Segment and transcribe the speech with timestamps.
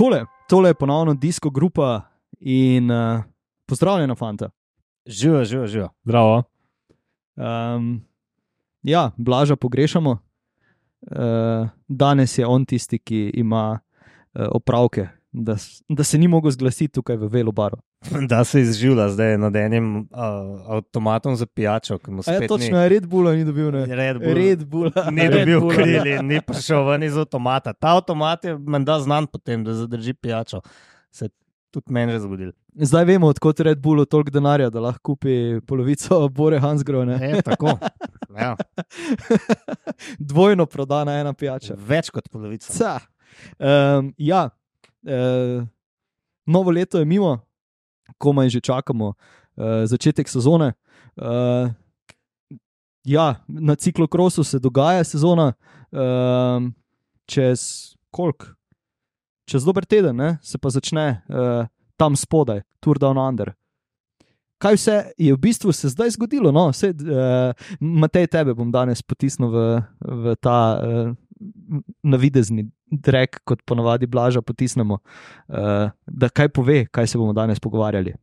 [0.00, 2.00] Takole, tole je ponovno disko grupa
[2.40, 3.22] in uh,
[3.66, 4.50] pozdravljena, fanta.
[5.06, 5.88] Živijo, živijo, živijo.
[6.04, 6.42] Zdravo.
[7.36, 8.04] Um,
[8.82, 10.10] ja, blaža pogrešamo.
[10.10, 15.56] Uh, danes je on tisti, ki ima uh, opravke, da,
[15.88, 17.76] da se ni mogel zglasiti tukaj v Velobaru.
[18.28, 20.06] Da se izživlja zdaj nad enim uh,
[20.66, 23.86] avtomatom za pijačo, ki mu A je spet točno, je Red Bulla ni dobil, ne?
[23.86, 25.10] Red Bull, Red Bulla.
[25.10, 25.74] ni Red dobil Bulla.
[25.74, 27.72] krili, ni prišel ven iz avtomata.
[27.72, 30.60] Ta avtomat je menda znan po tem, da zadrži pijačo.
[31.10, 31.30] Se je
[31.70, 32.52] tudi meni že zgodilo.
[32.74, 37.18] Zdaj vemo, odkot Red Bullu toliko denarja, da lahko kupi polovico Bore Hansgrove.
[37.20, 37.78] E, tako.
[38.38, 38.56] Ja.
[40.18, 41.74] Dvojno prodana ena pijača.
[41.78, 42.72] Več kot polovica.
[42.72, 42.98] Ca.
[43.58, 44.48] Um, ja,
[45.06, 45.66] uh,
[46.46, 47.38] novo leto je mimo,
[48.18, 49.14] komaj že čakamo uh,
[49.84, 50.72] začetek sezone.
[51.16, 51.70] Uh,
[53.04, 55.52] ja, na ciklokrosu se dogaja sezona,
[55.90, 56.74] um,
[57.26, 58.46] čez koliko?
[59.44, 63.52] Čez dober teden ne, se pa začne uh, tam spodaj, Tour Down Under.
[64.60, 66.52] Kaj vse je v bistvu se zdaj zgodilo?
[66.52, 69.64] No, vse, uh, Matej, tebe bom danes potisnil v,
[70.00, 71.10] v ta uh,
[72.02, 78.14] navidezni drek, kot ponavadi blaža potisnemo, uh, da kaj pove, kaj se bomo danes pogovarjali.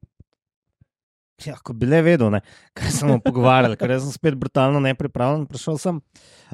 [1.45, 2.39] Ja, ko bi le vedel, ne,
[2.77, 5.45] kaj smo pogovarjali, ker sem spet brutalno nepripravljen.
[5.45, 5.99] Prišel sem.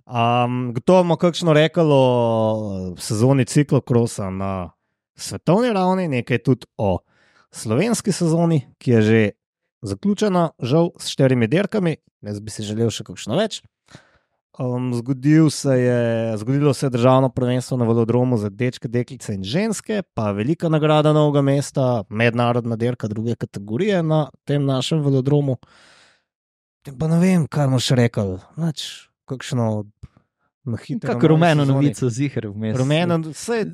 [0.03, 2.03] Um, gotovo bomo kakšno rekel o
[2.99, 4.51] sezoni ciklokrosa na
[5.15, 6.97] svetovni ravni, nekaj tudi o
[7.55, 9.21] slovenski sezoni, ki je že
[9.87, 11.95] zaključena, žal s štirimi dirkami.
[12.23, 13.61] Jaz bi si želel še kakšno več.
[14.59, 19.43] Um, zgodil se je, zgodilo se je državno prvenstvo na velodromu za dečke, deklice in
[19.43, 25.57] ženske, pa velika nagrada novega mesta, mednarodna dirka druge kategorije na tem našem velodromu.
[26.85, 28.37] Tem pa ne vem, kaj bomo še rekli.
[28.59, 29.85] Nač, kakšno.
[31.01, 32.77] Kako rumeno novico, zihar vmes.
[32.77, 33.65] Rumeno, vse.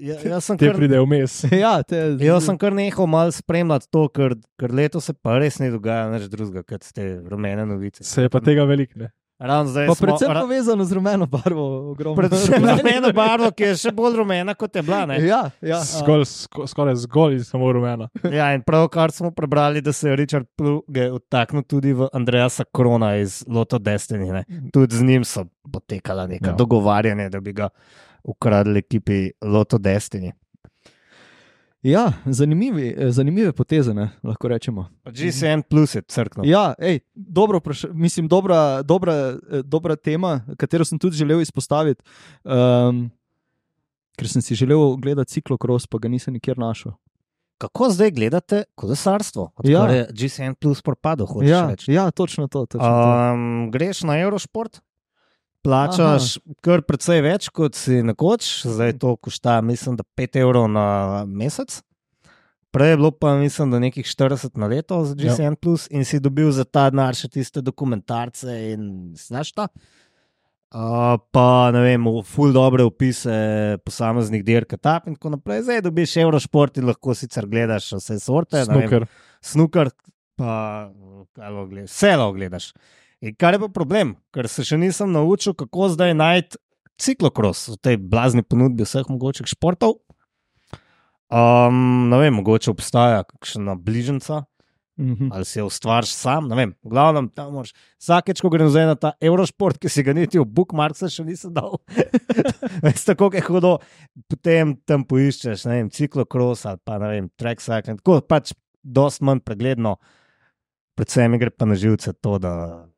[0.00, 0.76] Ja, jaz sem Te kar.
[0.80, 1.36] pride vmes.
[1.62, 5.60] Ja, te, Jaz sem kar nehal malo spremljati to, ker, ker letos se pa res
[5.62, 8.02] ne dogaja nič drugega, kot te rumene novice.
[8.02, 8.98] Se je pa tega veliko.
[9.04, 9.12] ne.
[9.40, 11.90] Ravno zdaj pa smo- predvsem ra- povezano z rumeno barvo.
[11.90, 12.16] ogromno.
[12.16, 15.06] Predvsem rumena barva, ki je še bolj rumena kot je bila.
[15.06, 15.20] ne.
[15.22, 15.78] Ja, ja.
[15.80, 18.08] Zgolj, sko, skoraj zgolj in samo rumena.
[18.24, 23.16] Ja, in pravkar smo prebrali, da se je Richard Pluge odtaknil tudi v Andreasa Krona
[23.16, 24.32] iz Loto Destiny.
[24.32, 24.42] Ne.
[24.72, 26.54] Tudi z njim so potekala neka ja.
[26.54, 27.68] dogovarjanja, da bi ga
[28.24, 30.32] ukradli ekipi Loto Destiny.
[31.82, 34.88] Ja zanimivi, eh, zanimive poteze, ne, lahko rečemo.
[35.04, 36.46] GCN plus je crknil.
[36.46, 37.60] Ja, ej, dobro,
[37.92, 42.02] mislim, dobra, dobra, eh, dobra tema, katero sem tudi želel izpostaviti.
[42.44, 43.10] Um,
[44.18, 46.92] ker sem si želel gledati ciklokros, pa ga nisem nikjer našel.
[47.58, 49.50] Kako zdaj gledate kolesarstvo?
[49.64, 50.06] Ja.
[50.10, 51.92] GCN plus propadel, hočeš Ja, reči.
[51.92, 52.66] ja, točno to.
[52.66, 53.32] Točno to.
[53.32, 54.80] Um, greš na Eurošport,
[55.62, 56.54] plačaš Aha.
[56.64, 61.80] kar precej več kot si nekoč, zdaj to košta, mislim, da 5 evrov na mesec.
[62.70, 66.20] Prej je bilo pa, mislim, da nekih 40 na leto za GCN, plus in si
[66.20, 69.70] dobil za ta denar še tiste dokumentarce in znaš ta.
[70.68, 73.32] Uh, pa ne vem, v full dobre opise
[73.88, 75.62] posameznih dirk, etap in tako naprej.
[75.64, 78.60] Zdaj dobiš Eurošport in lahko sicer gledaš vse sorte.
[78.68, 79.06] ne vem, Snooker.
[79.40, 79.90] snooker,
[80.36, 80.90] pa
[81.40, 82.68] gledaš, vse lahko gledaš.
[83.22, 86.60] In kar je pa problem, ker se še nisem naučil, kako zdaj najti
[86.98, 89.98] ciklokros v tej blazni ponudbi vseh mogočih športov.
[91.28, 94.46] Um, ne vem, mogoče obstaja kakšna bližnjica
[94.98, 95.28] Mhm.
[95.32, 96.48] ali si jo ustvariš sam.
[96.48, 97.70] Ne vem, v glavnem tam moraš.
[98.02, 101.54] Vsakeč, ko grem zdaj na ta Eurošport, ki si ga niti v bookmark še nisem
[101.54, 101.78] dal.
[102.84, 103.78] Veš, tako je hudo,
[104.26, 108.02] potem tam poiščeš, ne vem, ciklokros ali pa ne vem, track cycling.
[108.02, 108.50] Tako pač
[108.82, 109.96] dost manj pregledno,
[110.98, 112.90] predvsem mi gre pa na živce to, da,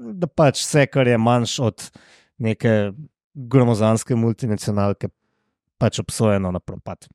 [0.00, 1.86] da pač vse, kar je manjš od
[2.38, 2.92] neke
[3.34, 5.08] gromozanske multinacionalke,
[5.78, 7.08] pač obsojeno na propad.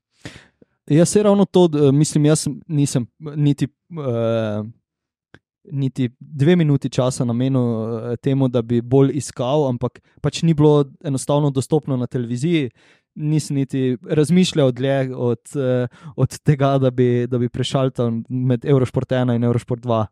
[0.90, 4.66] Jaz se ravno to, mislim, jaz nisem niti, uh,
[5.72, 10.85] niti dve minuti časa namenil eh, temu, da bi bolj iskal, ampak pač ni bilo
[11.03, 12.70] enostavno dostopno na televiziji.
[13.16, 19.09] Nisem niti razmišljal dlje od, eh, od tega, da bi, da bi prešaltal med Eurošport
[19.09, 20.08] 1 in Eurošport 2 eh,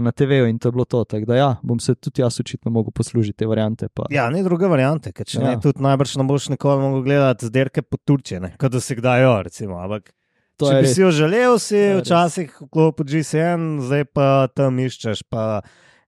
[0.00, 1.02] na TV-ju in to je bilo to.
[1.04, 3.88] Tako da ja, bom se tudi jaz očitno mogel poslužiti te variante.
[3.92, 4.06] Pa.
[4.10, 5.50] Ja, ni druge variante, ker če ja.
[5.50, 8.96] Ne, tudi najbrž ne boš nikoli mogel gledati zderke po Turčiji, ne, kot da si
[8.96, 9.76] kdaj jo, recimo.
[9.84, 10.14] Ampak,
[10.58, 10.94] To če bi res.
[10.96, 15.20] si jo želel, si včasih vklopil GCN, zdaj pa tam iščeš.
[15.30, 15.60] Pa,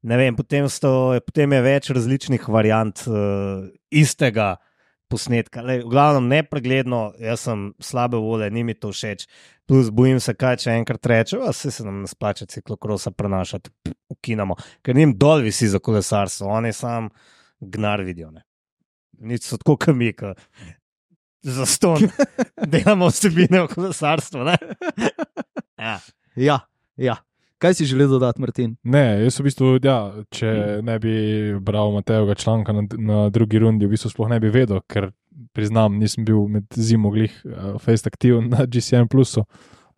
[0.02, 4.56] ne vem, potem, sto, potem je več različnih variant uh, istega
[5.10, 5.64] posnetka.
[5.66, 9.26] Lej, v glavnem nepregledno, jaz sem slabe volje, ni mi to všeč.
[9.70, 13.70] Plus bojim se, kaj če enkrat rečejo, vse se nam ne splača ciklokrosa prenašati,
[14.10, 14.56] ukinamo.
[14.86, 17.10] Ker njim dol visi za kolesarstvo, oni sam
[17.60, 18.30] gnar vidijo.
[18.34, 18.44] Ne.
[19.20, 20.34] Nič so tako kamika.
[21.42, 22.08] za ston,
[22.72, 24.46] delamo vsebine o kolesarstvu.
[25.80, 25.94] Ja.
[26.36, 26.58] Ja,
[26.96, 27.14] ja.
[27.60, 28.76] Kaj si želel dodati, Martin?
[28.82, 29.98] Ne, jaz v bistvu, ja,
[30.32, 31.10] če ne bi
[31.60, 35.10] bral Matejega članka na, na drugi rundi, v bistvu sploh ne bi vedel, ker
[35.52, 39.10] priznam, nisem bil med zimo glih uh, face aktiven na GCN.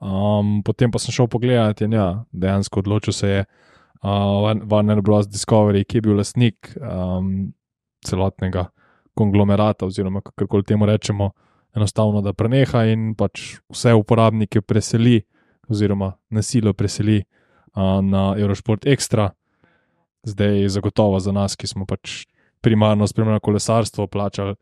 [0.02, 5.28] Um, potem pa sem šel pogledat in ja, dejansko odločil se je uh, Warner Bros.
[5.30, 7.52] Discovery, ki je bil lastnik um,
[8.02, 8.72] celotnega
[9.14, 11.30] konglomerata, oziroma kako temu rečemo,
[11.78, 15.20] enostavno da preneha in pač vse uporabnike preseli,
[15.70, 17.38] oziroma nasilo preseli uh,
[17.76, 19.30] na Eurosport Extra.
[20.22, 22.26] Zdaj je zagotovo za nas, ki smo pač
[22.62, 24.54] primarno spremljali kolesarstvo, plačali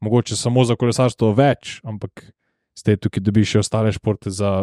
[0.00, 2.28] mogoče samo za kolesarstvo več, ampak
[2.78, 4.62] zdaj tukaj dobiš še ostale športe za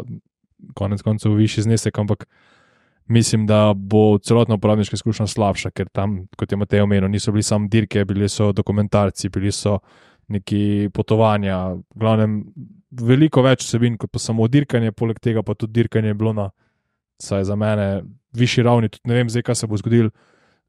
[0.76, 2.26] konec koncev višji znesek, ampak
[3.12, 7.44] mislim, da bo celotna uporabniška izkušnja slabša, ker tam, kot je Matej omenil, niso bili
[7.44, 9.80] samo dirke, bili so dokumentarci, bili so
[10.32, 12.40] neki potovanja, v glavnem
[12.96, 16.50] veliko več vsebin kot pa samo dirkanje, poleg tega pa tudi dirkanje je bilo na,
[17.22, 18.04] saj za mene,
[18.34, 20.10] višji ravni, tudi ne vem zdaj, kaj se bo zgodilo.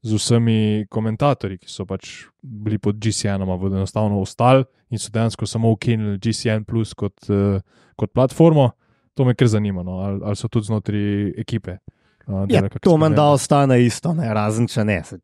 [0.05, 4.63] Z vsemi komentatorji, ki so pač bili pod GCN-om, bodo enostavno ostali
[4.93, 7.57] in so dejansko samo ukinili GCN Plus kot, uh,
[7.97, 8.69] kot platformo.
[9.17, 9.97] To me kar zanima, no?
[10.05, 11.79] ali, ali so tudi znotraj ekipe.
[12.27, 13.21] Uh, Ja, to menda spremembe.
[13.33, 14.29] ostane isto, ne?
[14.33, 15.01] razen če ne.
[15.03, 15.17] Se,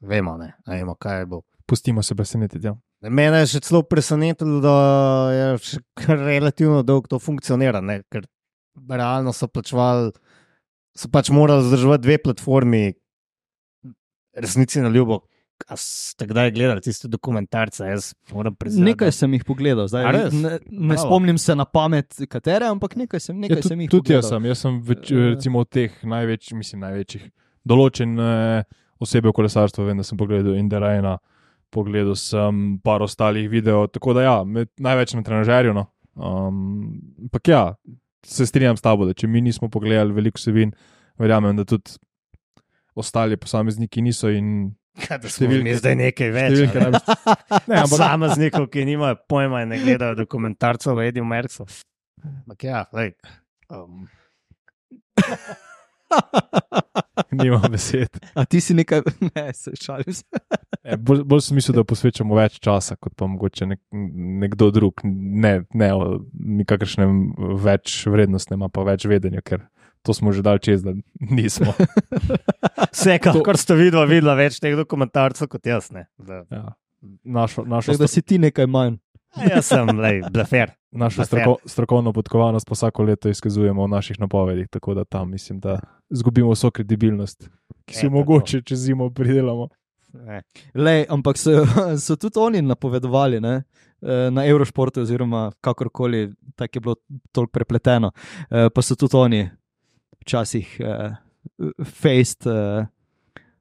[0.00, 0.52] vemo, ne?
[0.66, 1.42] Vemo, kaj bo.
[1.66, 2.66] Pustimo se presenetiti.
[2.66, 2.76] Ja.
[3.10, 4.74] Mene je še celo presenetilo, da
[5.34, 5.46] je
[6.30, 8.02] relativno dolgo to funkcionira, ne?
[8.12, 8.22] ker
[8.88, 10.12] realno so plačevali,
[10.94, 12.92] so pač morali zdržati dve platformi,
[14.34, 15.20] resnici na ljubo.
[15.68, 17.84] A ste kdaj gledali tiste dokumentarce?
[17.84, 18.84] Jaz moram priznati.
[18.84, 20.58] Nekaj sem jih pogledal, zdaj, ne, ne
[20.88, 20.96] Bravo.
[20.98, 24.40] spomnim se na pamet, katere, ampak nekaj sem, nekaj Ja, sem jih tudi jaz pogledal.
[24.40, 25.28] sem, jaz sem več, Eh.
[25.30, 27.28] recimo od teh največ, mislim, največjih
[27.64, 28.16] določen
[28.98, 31.18] osebe v kolesarstvu, vem, da sem pogledal Inderajna,
[31.70, 35.74] pogledal sem par ostalih videov, tako da ja, med, največ na trenažerju.
[35.74, 35.86] No.
[36.16, 37.62] Um, ampak ja,
[38.26, 40.72] se strinjam s tabo, da če mi nismo pogledali veliko vsebin,
[41.18, 41.96] verjamem, da tudi
[42.94, 44.72] ostali posamezniki niso in
[45.06, 46.58] Kaj, da smo mi zdaj nekaj več.
[46.68, 46.90] ne
[47.68, 51.64] Ne, ampak Posameznikov, ki nimajo pojma in ne gledajo dokumentarcev o Eddie Merksu.
[52.22, 53.14] Ampak ja, lej,
[53.72, 54.04] um,
[57.42, 58.18] nima besed.
[58.34, 59.02] A ti si nekaj,
[59.34, 60.14] ne, se šalim.
[60.82, 63.78] E, bolj, bolj sem mislil, da posvečamo več časa, kot pa mogoče nek,
[64.42, 67.20] nekdo drug, ne, ne o nikakršnem
[67.62, 69.62] več vrednostnem, pa več vedenja, ker
[70.02, 71.70] to smo že dal čez, da nismo.
[72.90, 75.92] Vsekakor ste videli, videla več teh dokumentarcev kot jaz.
[75.94, 76.08] Ne?
[76.18, 76.74] Da, Ja.
[77.22, 78.98] Našo, našo, Tako da stro, si ti nekaj manj.
[79.38, 80.74] A jaz sem, lej, blefer.
[80.92, 81.26] Našo fair.
[81.26, 85.80] stroko, strokovno podkovanost pa vsako leto izkazujemo v naših napovedih, tako da tam mislim, da
[86.10, 87.48] izgubimo vso kredibilnost,
[87.84, 89.68] ki si E, jo mogoče čez zimo pridelamo.
[90.12, 90.42] Ne.
[90.74, 91.64] Lej, ampak so,
[92.04, 93.62] so tudi oni napovedovali ne?
[94.02, 96.94] eh, na Eurošportu, oziroma kakorkoli, tako je bilo
[97.32, 98.10] toliko prepleteno.
[98.74, 99.48] Pa so tudi oni
[100.22, 101.16] včasih uh,
[101.84, 102.86] fejst, uh,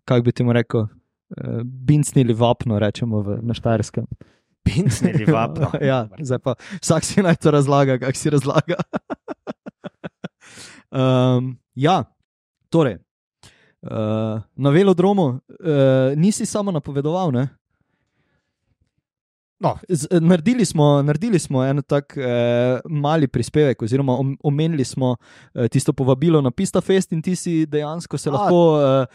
[0.05, 4.07] kako bi ti mu rekel, uh, bincnili vapno, rečemo v, na Štajerskem.
[4.63, 5.71] Pincnili vapno.
[5.91, 8.75] ja, zdaj pa vsak si naj to razlaga, kako si razlaga.
[10.91, 12.03] um, ja,
[12.69, 12.97] torej.
[13.81, 15.39] Uh, na velodromu uh,
[16.15, 17.47] nisi samo napovedoval, ne?
[19.61, 19.77] No.
[19.89, 25.15] Z, naredili, smo, naredili smo en tak eh, mali prispevek, oziroma om, omenili smo
[25.53, 28.33] eh, tisto povabilo na Pista Fest, in ti si dejansko se A.
[28.33, 29.05] lahko eh,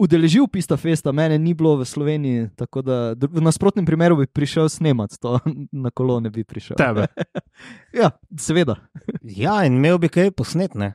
[0.00, 1.12] udeležil Pista Festa.
[1.12, 5.36] Mene ni bilo v Sloveniji, tako da v nasprotnem primeru bi prišel snemat to,
[5.84, 6.80] na kolo ne bi prišel.
[6.80, 7.06] Tebe.
[8.00, 8.80] Ja, seveda.
[9.42, 10.94] Ja, in imel bi kaj posnetne.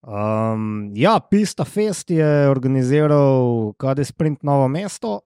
[0.00, 5.20] Um, ja, Pista Fest je organiziral KD Sprint Novo mesto.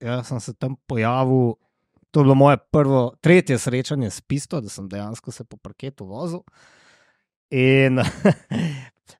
[0.00, 1.58] Jaz sem se tam pojavil.
[2.12, 6.04] To je bilo moje prvo, tretje srečanje s Pisto, da sem dejansko se po parketu
[6.04, 6.42] vozil.
[7.50, 8.00] In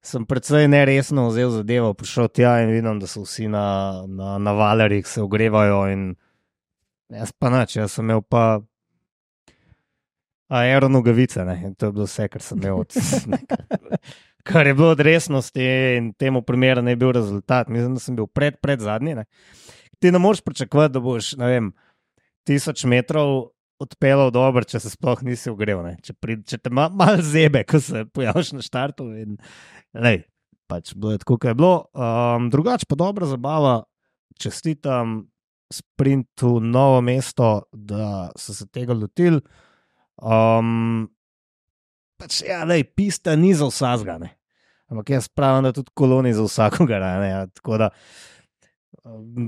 [0.03, 3.65] sem predvsej neresno vzel zadevo, prišel tja in vidim, da so vsi na,
[4.07, 5.83] na, na valerjih se ogrevajo.
[7.13, 8.61] Jaz pa nič, jaz sem imel pa
[10.49, 11.45] aeronogavice.
[11.45, 11.57] Ne?
[11.67, 12.81] In to je bilo vse, kar sem imel.
[12.81, 12.93] od
[13.33, 14.01] nekaj-
[14.43, 15.63] Kar je bilo od resnosti
[15.97, 17.69] in temu primeru ne bil rezultat.
[17.69, 19.15] Mislim, da sem bil pred, pred zadnji.
[19.15, 19.25] Ne?
[20.03, 21.69] Ti ne moreš pričakovati, da boš, ne vem,
[22.45, 23.52] tisoč metrov
[23.83, 25.83] odpeljal dobro, če se sploh nisi ogrel.
[25.85, 25.97] ne.
[26.05, 29.09] Če, pri, če te ma, malo zebe, ko se pojaviš na štartu.
[29.19, 29.39] In,
[29.95, 30.23] lej,
[30.71, 31.75] pač bilo je tako, kot je bilo.
[31.93, 33.83] Um, drugače pa dobra zabava,
[34.41, 35.23] čestitam
[35.73, 39.41] sprintu novo mesto, da so se tega lotili.
[40.23, 41.09] Um,
[42.21, 44.19] pač, ja, lej, pista ni za vsakega.
[44.23, 44.37] ne.
[44.93, 47.01] Ampak jaz pravim, da tudi koloni za vsakogar.
[47.21, 47.89] ne, tako da,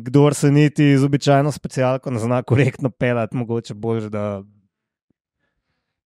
[0.04, 4.42] Kdor se niti z običajno specialko ne zna korektno pelati, mogoče bož, da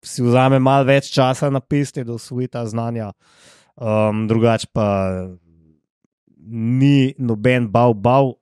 [0.04, 3.12] si vzame malo več časa na pisti, da usvoji ta znanja.
[3.75, 4.86] Um, drugač pa
[6.46, 8.34] ni noben bav, bav,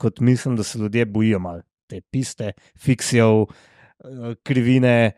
[0.00, 5.12] kot mislim, da se ljudje bojijo malo te piste, fiksijo, eh, krivine,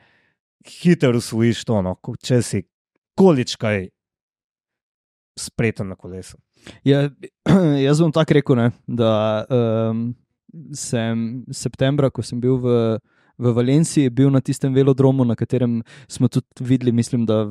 [0.66, 2.62] hitro usvojiš to, no, če si
[3.16, 3.88] količkaj
[5.38, 6.38] spreten na kolesu.
[6.84, 7.08] Ja,
[7.86, 9.10] jaz bom tako rekel, ne, da
[9.50, 10.08] um,
[10.74, 12.76] sem septembra, ko sem bil v,
[13.38, 17.46] v Valenciji, bil na tistem velodromu, na katerem smo tudi videli, mislim, da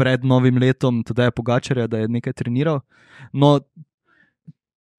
[0.00, 2.80] pred novim letom, tudi je Pogačarja, da je nekaj treniral.
[3.32, 3.58] No,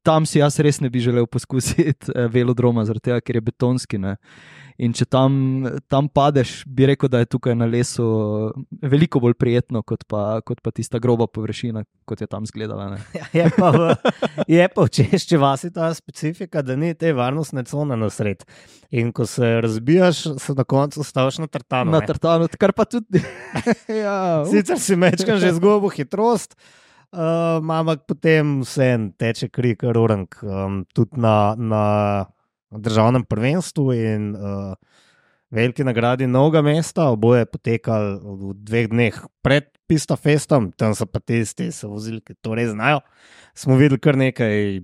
[0.03, 4.01] tam si jaz res ne bi želel poskusiti eh, velodroma, tega, ker je betonski.
[4.01, 4.17] Ne.
[4.81, 5.33] In če tam,
[5.91, 8.05] tam padeš, bi rekel, da je tukaj na lesu
[8.81, 12.87] veliko bolj prijetno, kot pa, kot pa tista groba površina, kot je tam zgledala.
[12.95, 13.01] Ne.
[13.37, 13.91] Je pa v,
[14.49, 18.41] je pa v češči vasi ta specifika, da ni te varnostne cone na sred.
[18.91, 21.93] In ko se razbijaš, se na koncu staviš na tartanu.
[21.93, 23.21] Na tartanu, kar pa tudi.
[24.03, 26.57] ja, Sicer si mečkam že zgubo hitrost,
[27.13, 31.83] uh, ampak potem vse en teče kri, kar orang, um, tudi na, na
[32.71, 34.73] državnem prvenstvu in uh,
[35.51, 37.09] veliki nagradi novega mesta.
[37.11, 42.21] Oboje potekali v dveh dneh pred Pista Festom, tam so pa tisti, ki so vozili,
[42.23, 43.01] ki to res znajo.
[43.57, 44.79] Smo videli kar nekaj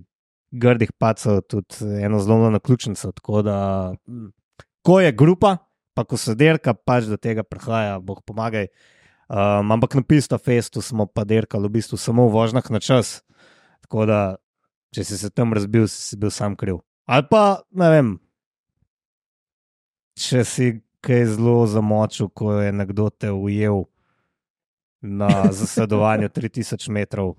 [0.52, 3.14] grdih pacov, tudi eno zelo na ključnico.
[3.16, 3.58] Tako da,
[4.84, 5.58] ko je grupa,
[5.96, 8.68] pa ko se derka, pač do tega prihaja, boh pomagaj.
[9.28, 13.24] Um, ampak na Pista Festu smo pa derkali v bistvu samo v vožnjah na čas.
[13.84, 14.20] Tako da,
[14.96, 16.80] če si se tam razbil, si, si bil sam kriv.
[17.08, 18.10] Ali pa, ne vem,
[20.16, 20.68] če si
[21.04, 23.86] kaj zelo zamočil, ko je nekdo te ujel
[25.04, 27.36] na zasledovanju 3000 metrov.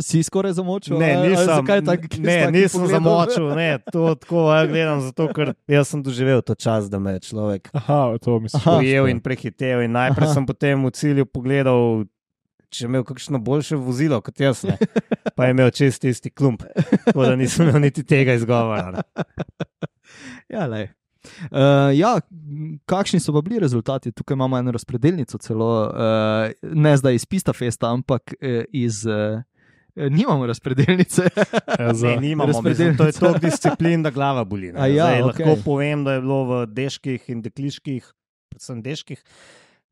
[0.00, 0.98] Si skoraj zamočil.
[0.98, 3.04] Ne, ali- ali nisem, zakaj tak, ne, nisem pogledom?
[3.04, 7.12] zamočil, ne, to tako ja, gledam, zato ker jaz sem doživel to čas, da me
[7.12, 8.16] je človek Aha,
[8.78, 9.84] ujel in prehitev.
[9.84, 10.34] In najprej Aha.
[10.34, 12.04] sem potem v cilju pogledal,
[12.70, 14.78] če je imel kakšno boljše vozilo kot jaz, ne.
[15.36, 16.62] pa je imel čist isti klump,
[17.06, 18.90] tako da nisem imel niti tega izgovora.
[18.90, 19.24] ne.
[20.48, 20.88] Ja, lej.
[21.48, 22.18] Uh, ja,
[22.84, 24.12] kakšni so pa bili rezultati?
[24.12, 29.06] Tukaj imamo eno razpredelnico, celo uh, ne zdaj iz Pista Festa, ampak uh, iz.
[29.06, 29.40] Uh,
[29.96, 31.22] nimamo razpredelnice.
[31.78, 34.72] Ja, za, Ne, nimamo, mislim, to je toliko disciplin, da glava boli.
[34.72, 34.88] ne.
[34.88, 35.46] Ja, Zdaj, okej.
[35.46, 38.12] Lahko povem, da je bilo v deških in dekliških,
[38.48, 39.22] predvsem deških,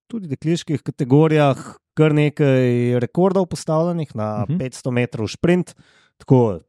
[0.07, 1.57] tudi dekliških kategorijah
[1.93, 2.69] kar nekaj
[2.99, 4.59] rekordov postavljenih na Mhm.
[4.59, 5.75] 500 metrov sprint.
[6.19, 6.61] Tako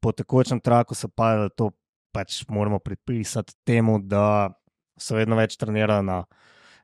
[0.00, 1.70] po tekočem traku se pa to
[2.12, 4.50] pač moramo pripisati temu, da
[4.96, 6.24] so vedno več trenirali na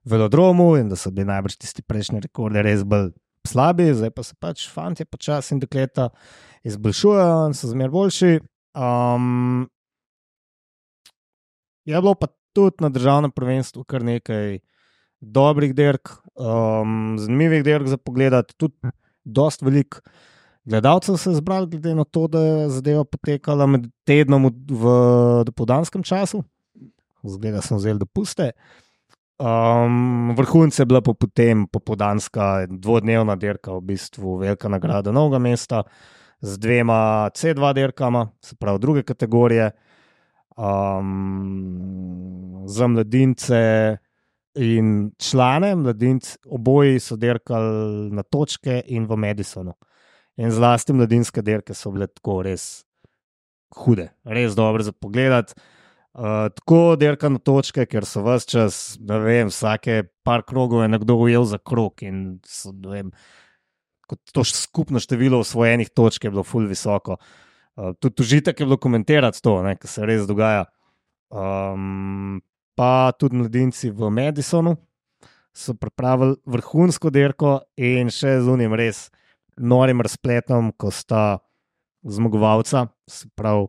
[0.04, 3.12] velodromu in da so bili najbrž tisti prejšnji rekordi res bolj
[3.48, 6.08] slabi, zdaj pa se pač fanti počasi in dekleta
[6.64, 8.38] izboljšujejo in so zmer boljši.
[8.74, 9.66] Um,
[11.84, 14.58] je bilo pa tudi na državnem prvenstvu kar nekaj
[15.20, 18.92] dobrih dirk, um, zanimivih dirk za pogled, tudi
[19.24, 20.00] dost velik.
[20.64, 24.92] Gledalcev se je zbralo, glede na to, da je zadeva potekala med tednom v, v
[25.44, 26.40] dopoldanskem času,
[27.20, 28.52] zgleda, da smo vzeli dopuste.
[29.38, 35.82] Um, vrhunce je bila pa potem popoldanska dvodnevna dirka, v bistvu velika nagrada novega mesta
[36.40, 39.70] z dvema C2 dirkama, se pravi druge kategorije.
[40.56, 43.96] Um, za mladince
[44.54, 49.74] in člane, mladinci, oboji so dirkali na točke in v Madisonu.
[50.36, 52.84] In zlasti mladinske dirke so bile tako res
[53.74, 55.54] hude, res dobre za pogled.
[56.14, 60.92] Uh, tako dirka na točke, ker so vse čas, ne vem, vsake par krogov je
[60.92, 63.08] nekdo ujel za krog in so, ne vem,
[64.30, 67.18] to skupno število osvojenih točk je bilo ful visoko.
[67.74, 70.68] Uh, tudi užitek je bilo komentirati to, kar se res dogaja.
[71.34, 72.38] Um,
[72.78, 74.76] pa tudi mladinci v Madisonu
[75.54, 79.08] so pripravili vrhunsko dirko in še z unim res
[79.58, 81.38] norim razpletom, ko sta
[82.06, 83.66] zmagovalca, se pravi,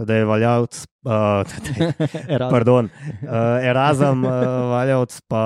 [0.00, 0.74] da je valjavc,
[1.04, 1.12] uh,
[2.28, 2.50] Erasmus.
[2.50, 3.30] pardon, uh,
[3.62, 5.42] Erasmus, uh, valjavc pa.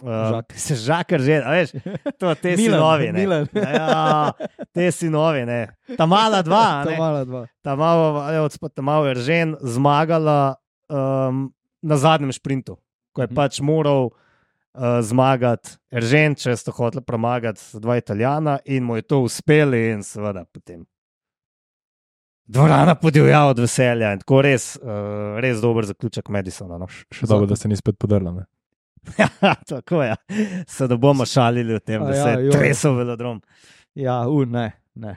[0.00, 0.52] Uh, Žak.
[0.56, 1.70] se žakar že, veš,
[2.16, 3.18] to te si Milan, novi, ne.
[3.20, 3.44] Milan.
[3.52, 4.32] Ja,
[4.72, 5.68] te si novi, ne.
[5.92, 7.42] Ta mala dva, a Ta ne mala dva.
[7.60, 10.54] ta malo, valjavc pa ta malo Eržen zmagala
[10.88, 12.78] um, na zadnjem sprintu,
[13.12, 13.34] ko je Mhm.
[13.34, 19.20] pač moral uh, zmagati Eržen, če sta hotela premagati dva Italijana in mu je to
[19.20, 20.86] uspelo in seveda potem.
[22.50, 26.80] Dvorana podivja od veselja in tako res, uh, res dober zaključek Madisona.
[26.80, 26.88] No.
[26.90, 28.32] Še dobro, da se ni spet podrla.
[28.40, 28.46] Ne?
[29.18, 30.16] Ja, tako je.
[30.68, 32.52] Se da bomo šalili o tem, A da ja, se je joj.
[32.52, 33.38] tresel velodrom.
[33.94, 35.14] Ja, u, ne, ne.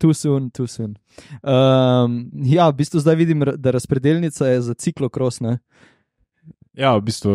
[0.00, 0.94] Too soon, too soon.
[1.42, 5.42] Um, ja, v bistvu zdaj vidim, da razpredelnica je za ciklokros.
[5.44, 5.58] Ne?
[6.78, 7.34] Ja, v bistvu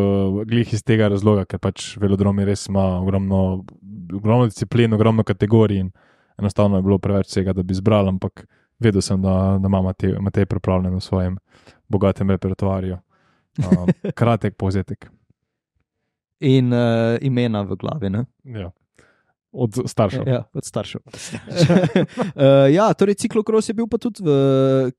[0.49, 3.61] glih iz tega razloga, ker pač velodromi res ima ogromno,
[4.15, 5.91] ogromno disciplin, ogromno kategorij in
[6.41, 8.47] enostavno je bilo preveč vsega, da bi izbral, ampak
[8.79, 11.37] vedel sem, da, da ima Matej, Matej pripravljen v svojem
[11.87, 12.97] bogatem repertoarju.
[13.55, 15.05] Um, kratek povzetek.
[16.43, 18.09] In uh, imena v glavi.
[18.11, 18.25] Ne?
[18.43, 18.67] Ja.
[19.55, 20.27] Od staršev.
[20.27, 20.99] Ja, od staršev.
[21.07, 24.35] uh, ja, torej ciklokros je bil pa tudi v,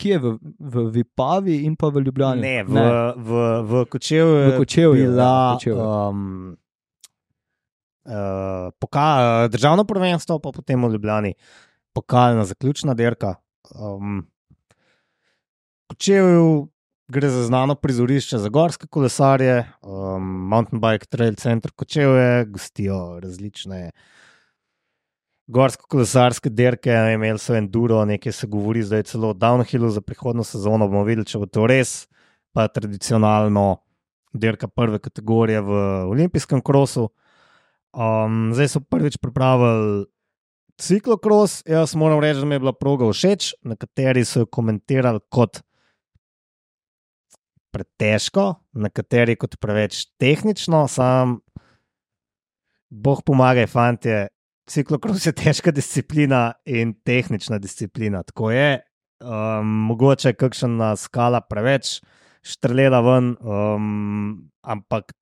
[0.00, 2.40] kje je v, v Vipavi in pa v Ljubljani.
[2.40, 2.86] Ne, v,
[3.20, 5.10] v, v Kočevu v je Kočevju.
[5.12, 5.76] bila ja, v Kočevju.
[5.76, 6.56] um,
[8.08, 9.06] uh, poka,
[9.52, 11.36] državno prvenstvo, pa potem v Ljubljani
[11.92, 13.36] pokalna zaključna dirka.
[13.74, 14.26] Um,
[15.86, 16.66] Kočev
[17.08, 23.90] gre za znano prizorišče za gorske kolesarje, um, Mountain Bike Trail Center Kočevje, gostijo različne.
[25.46, 30.88] Gorsko-kolesarske dirke, imeli so enduro, nekaj se govori, zdaj celo o downhillu za prihodno sezono.
[30.88, 32.08] bomo videli, če bo to res,
[32.52, 33.76] pa tradicionalno
[34.34, 35.78] dirka prve kategorije v
[36.10, 37.08] olimpijskem krosu.
[37.94, 40.06] Um, zdaj so prvič pripravili
[40.80, 41.62] ciklokros.
[41.66, 45.60] Jaz moram reči, da mi je bila proga všeč, na kateri so jo komentirali kot
[47.72, 50.86] pretežko, na kateri kot preveč tehnično.
[50.88, 51.40] Sam,
[52.90, 54.26] bog pomagaj, fantje.
[54.66, 58.22] Ciklokros je težka disciplina in tehnična disciplina.
[58.26, 58.80] Tako je,
[59.22, 62.00] um, mogoče je kakšna skala preveč
[62.46, 65.12] štrelela ven, um, ampak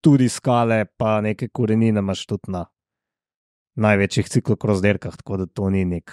[0.00, 2.64] tudi skale, pa neke korenine imaš tudi na
[3.74, 6.12] največjih ciklokros derkah, tako da to ni nek,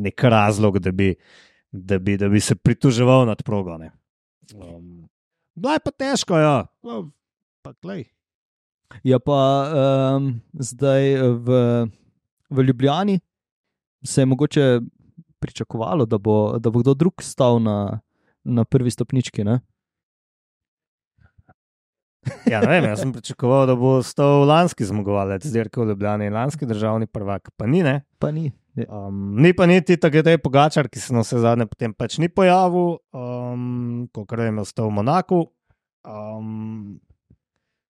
[0.00, 1.14] nek razlog, da bi,
[1.70, 3.90] da, bi, da bi se pritoževal nad progone.
[4.54, 5.08] Um,
[5.54, 6.56] Bila je pa težko, ja.
[6.82, 7.10] No,
[7.62, 8.06] pa, glej.
[9.06, 9.38] Ja, pa
[10.16, 11.58] um, zdaj v,
[12.50, 13.20] v Ljubljani
[14.02, 14.80] se je mogoče
[15.38, 18.00] pričakovalo, da bo, da bo kdo drug stal na,
[18.44, 19.44] na prvi stopnički.
[19.44, 19.60] Ne?
[22.50, 26.66] Ja, vem, jaz sem pričakoval, da bo stal lanski zmagovalec, zdaj je v Ljubljani lanski
[26.66, 27.82] državni prvak, pa ni.
[27.82, 28.02] Ne?
[28.18, 28.52] Pa ni.
[28.88, 32.18] Um, ni pa niti tako, da je Pogačar, ki se na vse zadnje potem pač
[32.18, 35.46] ni pojavil, um, kot je imel v Monaku.
[36.06, 37.00] Um,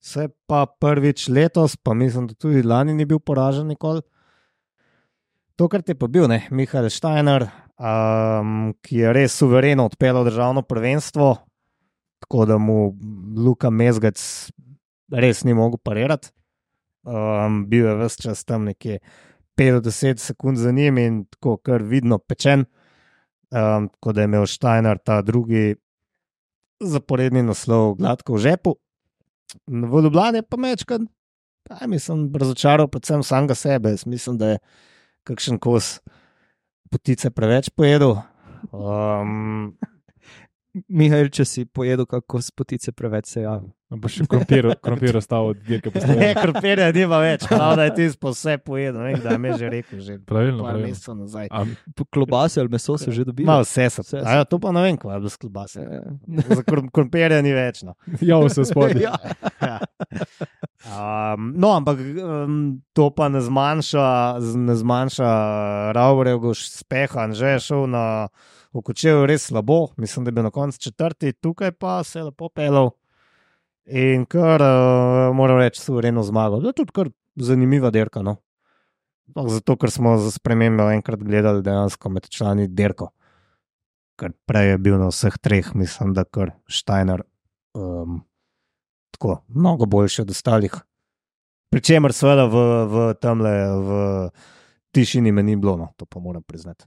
[0.03, 4.01] se pa prvič letos, pa mislim, da tudi lani ni bil poražen nikoli.
[5.55, 7.45] Tokrat je pa bil ne, Mihael Steiner,
[7.77, 11.35] um, ki je res suvereno odpeljal državno prvenstvo,
[12.23, 12.95] tako da mu
[13.35, 14.19] Luka Mezgac
[15.11, 16.31] res ni mogel parirati.
[17.03, 19.01] Um, bil je vse čas tam nekje
[19.59, 22.63] 5-10 sekund za njim in tako kar vidno pečen.
[23.51, 25.75] Um, tako da je imel Steiner ta drugi
[26.79, 28.75] zaporedni naslov gladko v žepu.
[29.67, 31.03] V Ljubljani pa mečkaj,
[31.67, 33.89] pa mislim, razočaral predvsem samega sebe.
[33.89, 34.59] Jaz mislim, da je
[35.27, 35.99] kakšen kos
[36.89, 38.15] potice preveč pojedel.
[38.71, 39.75] Um,
[40.73, 43.67] Mihajl, če si pojedel kako spotice, preveč se javi.
[43.93, 46.35] Bo še krompir, krompir ostal od dirke po ne, Sloveniji.
[46.35, 48.97] krompirja nima več, prav da je ti po vse pojedel.
[49.03, 50.87] Ne, da je že rekel, že Pravilno, par pravilno.
[50.89, 51.45] mesecev nazaj.
[51.47, 51.61] A,
[52.07, 53.45] Klobase ali meso so že dobili.
[53.45, 54.01] Malo vse so.
[54.01, 54.25] Vse so.
[54.25, 55.85] A Ja, to pa ne vem, kva je s klobase.
[56.25, 57.83] Za krom- krompirja ni več.
[57.83, 57.93] No.
[58.23, 58.97] ja, vse spodaj.
[59.05, 59.13] Ja.
[59.61, 59.77] Ja.
[60.83, 62.57] Um, no, ampak um,
[62.91, 64.07] to pa ne zmanjša,
[64.41, 65.29] z- ne zmanjša
[65.93, 67.29] Rauberjevega uspeha.
[67.31, 68.05] Že je šel na
[68.73, 72.49] Okočev res slabo, mislim, da je bil na koncu četrti, tukaj pa se je lepo
[72.49, 72.89] pelal.
[73.85, 76.61] In kar uh, moram reči, suvereno zmago.
[76.61, 78.23] To je tudi kar zanimiva dirka.
[78.23, 78.37] No?
[79.35, 83.11] No, zato, ker smo za spremembo enkrat gledali dejansko med člani dirko.
[84.19, 87.23] Ker prej je bil na vseh treh, mislim, da kar Steiner.
[87.73, 88.21] Um,
[89.11, 90.75] tako, mnogo boljši od ostalih.
[91.73, 93.53] Pričemer, seveda, v, v tamle,
[93.85, 93.95] v
[94.93, 96.85] tišini me ni bilo, no, to pa moram priznati.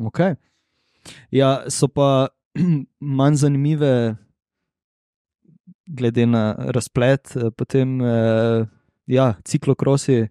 [0.00, 0.34] Okay.
[1.30, 2.28] Ja, so pa
[3.18, 4.16] manj zanimive,
[5.86, 8.66] glede na razplet, eh, potem eh,
[9.06, 10.28] ja, ciklokrosi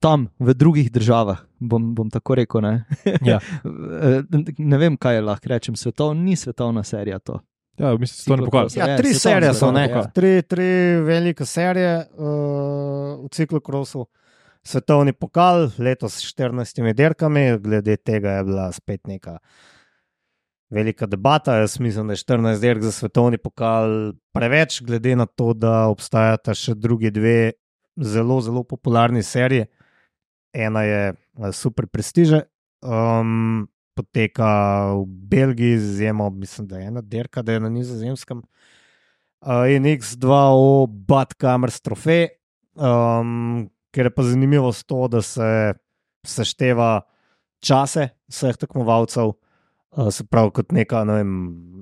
[0.00, 1.38] tam, v drugih državah.
[1.58, 2.60] Bom, bom tako rekel.
[2.60, 2.84] Ne?
[3.24, 3.40] Ja.
[4.58, 5.76] Ne vem, kaj lahko rečem.
[5.76, 7.40] Svetovna, ni svetovna serija to.
[7.78, 8.68] Ja, mislim, to ne pokaže.
[8.68, 8.76] Ciklokros.
[8.76, 9.88] Ja, Ja, tri svetovni serije so, ne?
[9.88, 10.10] pokal.
[10.14, 10.68] Tri, tri
[11.04, 14.06] velike serije uh, v ciklokrosu.
[14.66, 19.38] Svetovni pokal, letos s 14 dirkami, glede tega je bila spet neka
[20.70, 21.54] velika debata.
[21.60, 26.54] Jaz mislim, da je 14 dirk za svetovni pokal preveč, glede na to, da obstajata
[26.54, 27.52] še drugi dve
[27.96, 29.68] zelo, zelo popularni seriji.
[30.52, 32.42] Ena je eh, super prestiže,
[32.82, 34.50] um, poteka
[34.98, 38.42] v Belgiji, z izjemo, mislim, da je ena dirka, da je na nizozemskem.
[39.46, 42.28] Uh, in X2O Bad Kamers trofej,
[42.74, 45.48] um, ker je pa zanimivo to, da se
[46.26, 47.00] sešteva
[47.64, 49.32] čase vseh tekmovalcev.
[49.32, 51.32] uh, se pravi kot neka ne vem,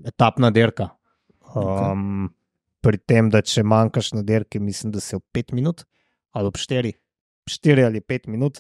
[0.06, 0.92] etapna dirka.
[1.54, 2.30] Um,
[2.84, 5.84] pri tem, da če manjkaš na dirki, mislim, da se v pet minut
[6.34, 6.92] ali v štiri,
[7.50, 8.58] štiri ali pet minut.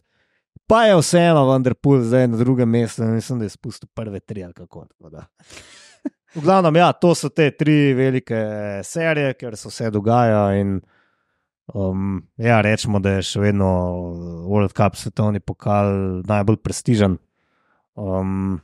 [0.70, 4.44] Pa je vseeno, vendar pul zdaj na drugem mestu, mislim, da je spustil prve tri
[4.44, 4.86] ali kako.
[6.34, 8.38] V glavnem, ja, to so te tri velike
[8.82, 10.48] serije, ker se vse dogaja.
[10.58, 10.80] In,
[11.72, 13.68] um, ja, rečemo, da je še vedno
[14.50, 17.16] World Cup svetovni pokal najbolj prestižen.
[17.94, 18.58] Um,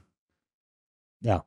[1.25, 1.41] ja,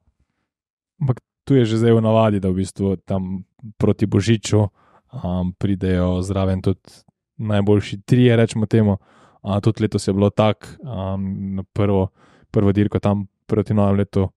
[1.03, 3.43] Ampak tu je že zdaj v navadi, da v bistvu tam
[3.75, 7.03] proti Božiču um, pridejo zraven tudi
[7.43, 8.95] najboljši trije, rečemo temu.
[9.43, 12.15] Uh, tudi letos je bilo tako, um, na prvo,
[12.51, 14.29] prvo dirko tam proti novemu letu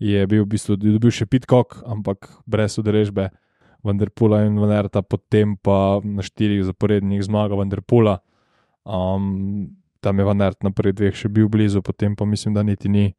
[0.00, 3.30] je bil v bistvu dobil še Pitcock, ampak brez udeležbe
[3.82, 8.18] Vanderpula in Vanerta, potem pa na štirih zaporednih zmaga Vanderpula.
[8.84, 12.88] Um, tam je Vanert na prvih dveh še bil blizu, potem pa mislim, da niti
[12.88, 13.10] ni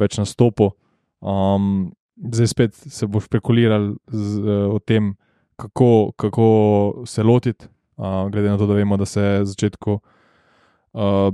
[0.00, 0.72] več nastopil.
[1.20, 5.14] Um, zdaj spet se bo špekuliral z, o tem,
[5.60, 6.48] kako, kako
[7.06, 7.68] se lotiti,
[8.00, 11.30] uh, glede na to, da vemo, da se v začetku uh,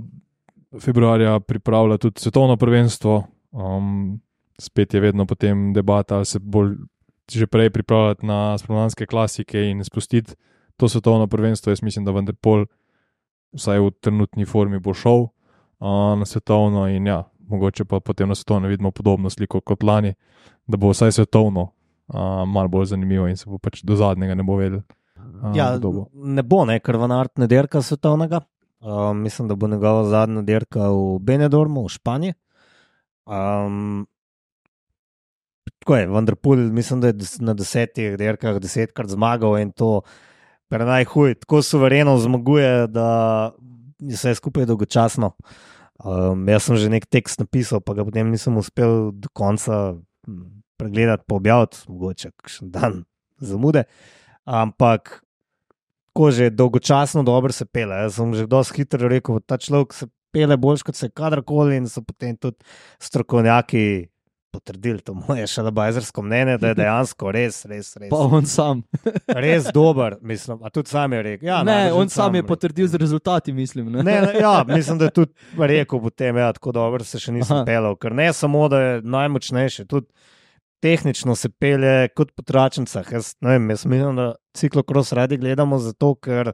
[0.78, 3.22] februarja pripravlja tudi svetovno prvenstvo.
[3.52, 4.20] Um,
[4.58, 6.76] spet je vedno potem debata, ali se bolj
[7.32, 10.34] že prej pripravljati na spomladanske klasike in spustiti
[10.76, 11.72] to svetovno prvenstvo.
[11.72, 12.66] Jaz mislim, da vendar pol,
[13.52, 15.30] vsaj v trenutni formi, bo šel uh,
[16.18, 20.14] na svetovno in ja, mogoče pa potem na svetovno vidimo podobno sliko kot lani,
[20.66, 24.42] da bo vsaj svetovno uh, malo bolj zanimivo in se bo pač do zadnjega ne
[24.42, 24.80] bo vedel.
[25.16, 26.06] Uh, ja, bo.
[26.12, 28.40] ne bo, ne, ker Vanart ne dirka svetovnega.
[28.80, 32.34] Uh, mislim, da bo njegova zadnja dirka v Benedormu, v Španiji.
[33.26, 34.06] Um,
[35.78, 40.02] tako je, vendar pul, mislim, da je na desetih dirkah desetkrat zmagal in to
[40.68, 43.08] kar najhuj, tako suvereno zmaguje, da
[43.98, 45.32] je vse skupaj dolgočasno.
[45.98, 50.44] Um, jaz sem že nek tekst napisal, pa ga potem nisem uspel do konca hm,
[50.78, 53.02] pregledati, pa objaviti, mogoče še dan
[53.42, 53.82] zamude.
[54.46, 55.22] Ampak
[56.06, 57.96] tako že dolgočasno dobro se pele.
[58.04, 61.88] Jaz sem že dosti hitro rekel, ta človek se pele bolj kot se kadarkoli in
[61.88, 62.58] so potem tudi
[63.02, 64.08] strokovnjaki
[64.58, 68.82] potrdili to moje šalabajzersko mnenje, da je dejansko res, res, res, Pa on sam.
[69.26, 70.18] res dober.
[70.20, 71.48] Mislim, a tudi sam je rekel.
[71.48, 72.48] Ja, ne, najbrž on sam je rekel.
[72.54, 73.92] potrdil z rezultati, mislim.
[73.92, 74.02] Ne?
[74.02, 77.32] Ne, ne, ja, mislim, da je tudi rekel potem, da ja, tako dobro se še
[77.38, 77.68] nisem Aha.
[77.68, 77.96] pelal.
[77.96, 80.06] Ker ne samo, da je najmočnejši, tudi
[80.80, 83.06] tehnično se pele kot po tračnicah.
[83.12, 86.52] Jaz, ne vem, jaz mislim, da ciklokros radi gledamo zato, ker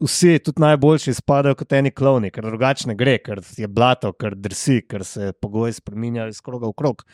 [0.00, 4.36] vsi, tudi najboljši, spadajo kot eni klovni, ker drugače ne gre, ker je blato, ker
[4.38, 7.04] drsi, ker se pogoji spremenjajo iz kroga v krog.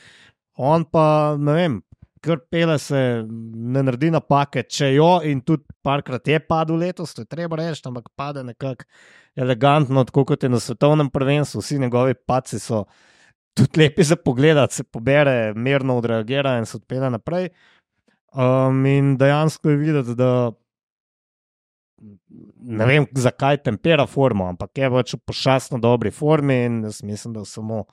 [0.59, 1.77] On pa, ne vem,
[2.23, 7.25] ker pele se, ne naredi napake, če jo in tudi parkrat je padel letos, to
[7.25, 8.87] je treba reči, ampak pade nekako
[9.39, 12.85] elegantno, tako kot je na svetovnem prvenstvu, vsi njegovi paci so
[13.59, 17.49] tudi lepi za pogled, se pobere, mirno odreagira in se odpelje naprej.
[18.35, 20.51] Um, in dejansko je videti, da
[21.99, 27.35] ne vem, zakaj tempera formo, ampak je pač v pošastno dobri formi in jaz mislim,
[27.39, 27.87] da samo.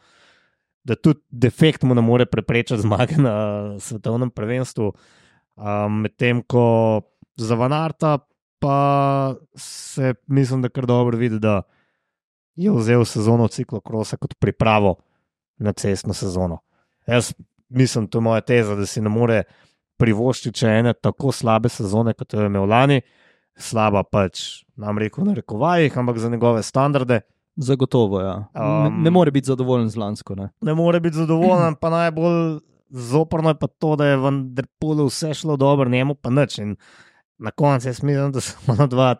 [0.86, 3.34] Da tudi defekt mu ne more preprečiti zmage na
[3.82, 4.91] svetovnem prvenstvu.
[5.56, 7.02] Um, Medtem ko
[7.41, 8.20] za Vanarta,
[8.62, 11.63] pa se mislim, da kar dobro vidi, da
[12.56, 14.96] je vzel sezono ciklokrosa kot pripravo
[15.58, 16.60] na cestno sezono.
[17.08, 17.34] Jaz
[17.70, 19.44] mislim, to je moja teza, da si ne more
[19.98, 23.02] privoščiti še ene tako slabe sezone, kot jo je imel lani.
[23.56, 27.22] Slaba pač, nam rekel, na rekovajih, ampak za njegove standarde.
[27.56, 28.36] Zagotovo, ja.
[28.54, 30.36] Ne, Um, ne more biti zadovoljen z lansko.
[30.36, 30.50] Ne?
[30.62, 35.34] Ne more biti zadovoljen, pa najbolj zoprno je pa to, da je v Derpulu vse
[35.34, 36.58] šlo dobro, njemu pa nič.
[36.60, 36.76] In
[37.38, 39.15] na koncu jaz mislim, da so ona dva,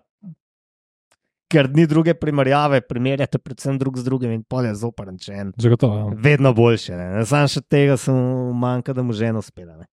[1.52, 5.54] ker ni druge primerjave, primerjate predvsem drug z drugim in pol je zoprn, če en.
[5.58, 5.98] Zagotovo.
[5.98, 6.06] Ja.
[6.18, 6.96] Vedno boljše.
[6.98, 7.26] Ne?
[7.26, 8.16] Sam še tega sem
[8.60, 9.78] manjka, da mu ženo spela.
[9.78, 9.88] Ne?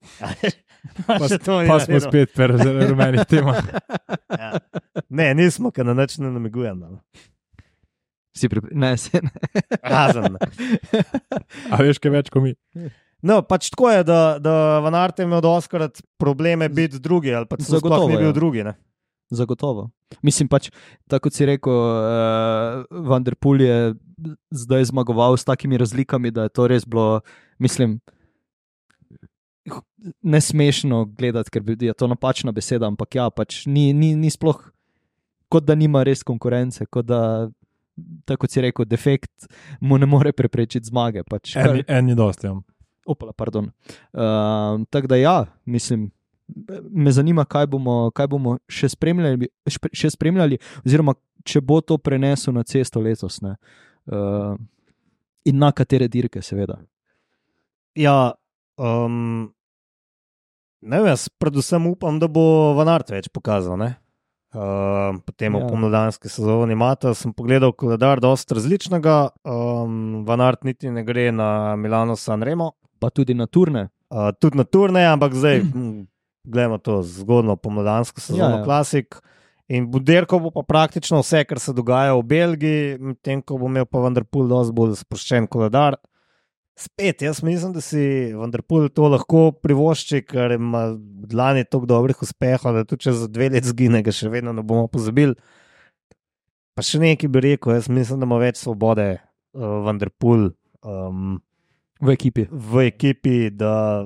[1.06, 1.18] Pa,
[1.66, 2.46] Pa smo spet pri
[2.88, 3.62] rumenih temah.
[4.36, 4.58] Ja.
[5.08, 6.76] Ne, nismo, ker na nič ne namigujem.
[6.76, 7.00] No.
[8.36, 8.60] Si pri...
[8.76, 9.32] Ne, se ne.
[9.94, 10.36] Razen.
[11.72, 12.52] A veš, kaj več kot mi.
[13.24, 17.56] No, pač tako je, da, da Van Arte imel doskrat probleme biti drugi, ali pa
[17.56, 18.36] celo sploh Zagotovo, ni bil ja.
[18.36, 18.66] drugi.
[18.66, 18.74] Ne?
[19.32, 19.88] Zagotovo.
[20.26, 20.68] Mislim pač,
[21.10, 23.78] tako kot si rekel, uh, Vanderpool je
[24.54, 27.22] zdaj zmagoval s takimi razlikami, da je to res bilo,
[27.62, 27.98] mislim,
[30.22, 34.60] nesmešno gledati, ker bi- je to napačna beseda, ampak ja, pač ni, ni, ni sploh,
[35.48, 37.48] kot da nima res konkurence, kot da,
[38.24, 39.46] tako kot si rekel, defekt
[39.80, 41.22] mu ne more preprečiti zmage.
[41.24, 42.46] Pač, kar- En, en je dosti.
[42.46, 42.54] Ja.
[43.06, 43.70] Opala, pardon.
[44.12, 46.08] Uh, Tako da, ja, mislim,
[46.90, 49.46] me zanima, kaj bomo, kaj bomo še, spremljali,
[49.92, 53.40] še spremljali, oziroma če bo to prenesel na cesto letos.
[53.40, 53.56] ne.
[54.06, 54.56] Uh,
[55.44, 56.80] In na katere dirke, seveda.
[57.94, 58.32] Ja,
[58.76, 59.46] um,
[60.82, 62.42] ne vem, jaz predvsem upam, da bo
[62.74, 63.76] Vanart več pokazal.
[63.76, 63.96] Ne?
[64.54, 65.58] Uh, potem Ja.
[65.58, 69.16] v pomladanski sezoni imate, sem pogledal koledar, dosta različnega.
[69.44, 73.90] Um, Vanart niti ne gre na Milano San Remo, Pa tudi na turne.
[74.08, 76.06] uh, tudi na turne, ampak zdaj hm,
[76.44, 78.58] gledamo to zgodno pomladansko sezono, Ja, ja, ja.
[78.58, 78.64] ja.
[78.64, 79.20] klasik.
[79.68, 83.84] In Buderko bo pa praktično vse, kar se dogaja v Belgiji, medtem ko bo imel
[83.84, 85.96] pa Vanderpool dosti bolj sproščen koledar.
[86.76, 90.90] Spet, jaz mislim, da si Vanderpool to lahko privošči, ker ima
[91.32, 94.60] lani toliko dobrih uspehov, da tudi če za dve leti zgine, ga še vedno ne
[94.60, 95.32] bomo pozabili.
[96.76, 100.50] Pa še nekaj bi rekel, jaz mislim, da ima več svobode uh, Vanderpool
[100.84, 101.38] um,
[102.04, 102.44] V ekipi.
[102.52, 104.04] v ekipi, da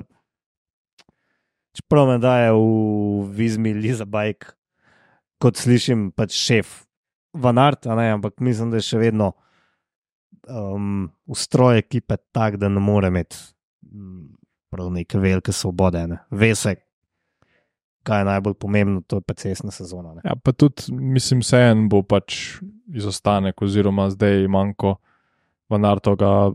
[1.75, 4.53] čeprav me daje v Vizmi Liza Bajk,
[5.43, 6.85] kot slišim, pač šef
[7.35, 9.33] Vanart, ampak mislim, da je še vedno
[10.49, 13.37] um, ustroj ekipe tak, da ne more imeti
[13.83, 14.27] mm,
[14.71, 16.07] prav neke velike svobode.
[16.07, 16.19] Ne.
[16.31, 16.75] Ve se,
[18.03, 20.15] kaj je najbolj pomembno, to je pa cestna sezona.
[20.25, 22.61] Ja, pa tudi, mislim, vseeno bo pač
[22.95, 24.97] izostanek, oziroma zdaj manjko
[25.71, 26.51] Vanartoga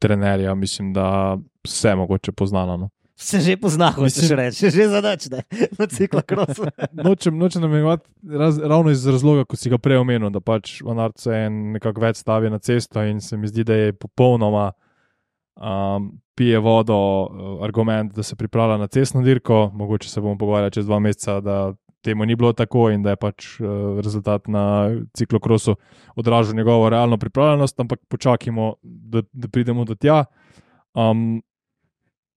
[0.00, 2.76] trenerja, mislim, da vse mogoče poznano.
[2.76, 2.88] No.
[3.20, 5.44] Se že pozna, hočeš reči, že zadačne
[5.76, 6.64] na cikla krosu.
[7.04, 7.68] Nočem, nočem
[8.24, 12.00] raz, ravno iz razloga, kot si ga prej omenil, da pač Vanart se en nekako
[12.00, 14.70] več stavi na cesto in se mi zdi, da je popolnoma
[15.60, 19.68] um, pije vodo uh, argument, da se pripravlja na cestno dirko.
[19.76, 21.58] Mogoče se bomo pogovarjali čez dva meseca, da
[22.00, 24.64] temu ni bilo tako in da je pač uh, rezultat na
[25.12, 25.76] ciklokrosu
[26.16, 30.24] odražal njegovo realno pripravljenost, ampak počakajmo, da, da pridemo do tja.
[30.96, 31.42] Um,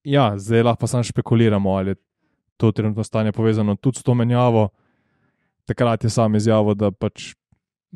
[0.04, 1.96] ja, zdaj lahko samo špekuliramo, ali je
[2.56, 4.68] to trenutno stanje povezano tudi s to menjavo.
[5.64, 7.34] Takrat je sam izjavil, da pač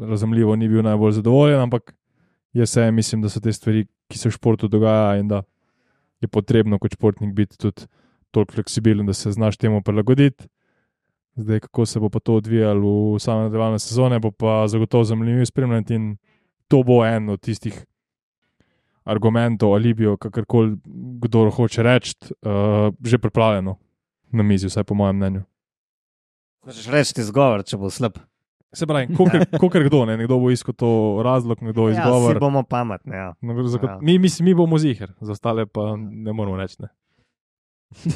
[0.00, 1.94] razumljivo ni bil najbolj zadovoljen, ampak
[2.52, 5.42] jaz se mislim, da so te stvari, ki se v športu dogajajo in da
[6.20, 7.86] je potrebno kot športnik biti tudi
[8.30, 10.48] toliko fleksibilen, da se znaš temu prilagoditi.
[11.36, 15.46] Zdaj, kako se bo pa to odvijalo v samem nadaljevanju sezone, bo pa zagotovo zanimivo
[15.46, 16.16] spremljati in
[16.68, 17.84] to bo en od tistih
[19.08, 20.76] argumentov, alibijo, kakorkoli
[21.18, 23.78] kdo hoče reči, uh, že pripravljeno
[24.30, 25.42] na mizi, vsaj po mojem mnenju.
[26.66, 28.18] Hočeš reči ti zgovor, če bo slab.
[28.68, 29.08] Se pravi,
[29.56, 30.18] kot kdo, ne?
[30.18, 30.88] nekdo bo iskal to
[31.24, 32.34] razlog, nekdo Ja, izgovor.
[32.34, 33.16] vsi bomo pametni.
[33.16, 33.30] Ja.
[33.40, 33.96] No, Ja.
[34.02, 36.82] mi, mi, mi bomo ziger, za ostale pa ne moramo reči.
[36.84, 36.88] Ne.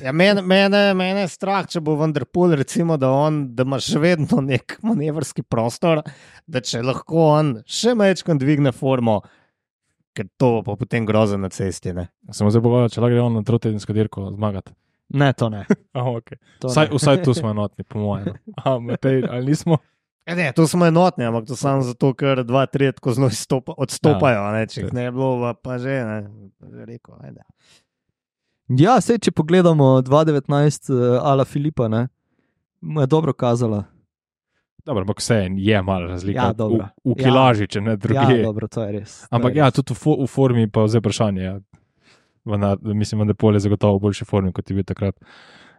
[0.03, 3.97] Ja, mene, mene, mene je strah, če bo Vanderpool, recimo, da, on, da ima še
[3.99, 6.03] vedno nek manevrski prostor,
[6.45, 9.23] da če lahko on še večkrat dvigne formo,
[10.15, 11.93] ker to pa potem grozen na cesti.
[11.93, 12.09] Ne?
[12.31, 14.75] Samo zdaj pogovarjam, če lahko gre on na trotedensko dirko zmagati.
[15.13, 15.67] Ne, to ne.
[15.97, 16.39] Ah, okay.
[16.61, 16.97] To vsaj, ne.
[16.97, 18.33] vsaj tu smo enotni, po mojem.
[18.33, 18.53] no.
[18.65, 19.79] A, Matej, ali nismo?
[20.23, 23.75] Ja, ne, to smo enotni, ampak to samo zato, ker dva, tri tako zelo izstopa,
[23.75, 24.45] odstopajo.
[24.55, 24.67] Ne?
[24.71, 26.19] Če ne bi bilo, pa- pa že ne.
[26.61, 27.43] Pa že Rekel, ajde.
[28.79, 32.07] Ja, sej, če pogledamo 2019, uh, Ala Filipa, ne,
[32.81, 33.83] mu je dobro kazala.
[34.85, 36.41] Dobro, ampak vse je malo razlika.
[36.41, 36.89] Ja, v, dobro.
[37.05, 37.15] v Ja.
[37.17, 38.43] kilaži, če ne Ja, druge.
[38.43, 39.21] dobro, to je res.
[39.21, 39.75] to ampak je ja, res.
[39.75, 41.43] tudi v, fo, v formi pa zdaj vprašanje.
[41.43, 41.61] Ja.
[42.45, 45.15] Vendar, mislim, da je polje zagotovo v boljši formi, kot je bil takrat,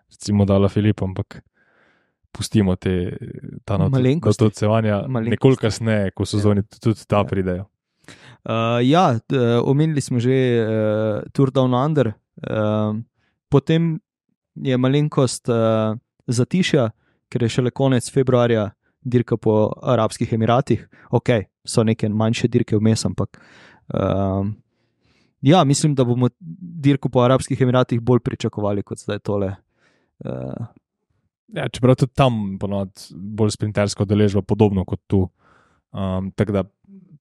[0.10, 1.42] recimo, dala Filip, ampak
[2.32, 3.18] pustimo te,
[3.68, 5.30] notocevanja Malenkosti.
[5.30, 7.24] nekoliko kasneje, ko so zoni tudi ta Ja.
[7.24, 7.66] pridejo.
[8.44, 12.96] Uh, ja, eh, omenili smo že uh, Tour Down Under, uh,
[13.50, 14.00] potem
[14.56, 15.96] je malenkost uh,
[16.28, 16.90] zatišja,
[17.30, 18.72] ker je šele konec februarja
[19.04, 20.88] dirka po Arabskih Emiratih.
[21.12, 21.30] Ok,
[21.66, 23.40] so neke manjše dirke vmes, ampak
[23.94, 24.48] uh,
[25.42, 29.56] ja, mislim, da bomo dirko po Arabskih Emiratih bolj pričakovali kot zdaj tole.
[30.26, 30.72] Uh,
[31.54, 35.28] Ja, čeprav tudi tam ponovadi bolj sprintersko deležba, podobno kot tu.
[35.94, 36.64] Um, tako da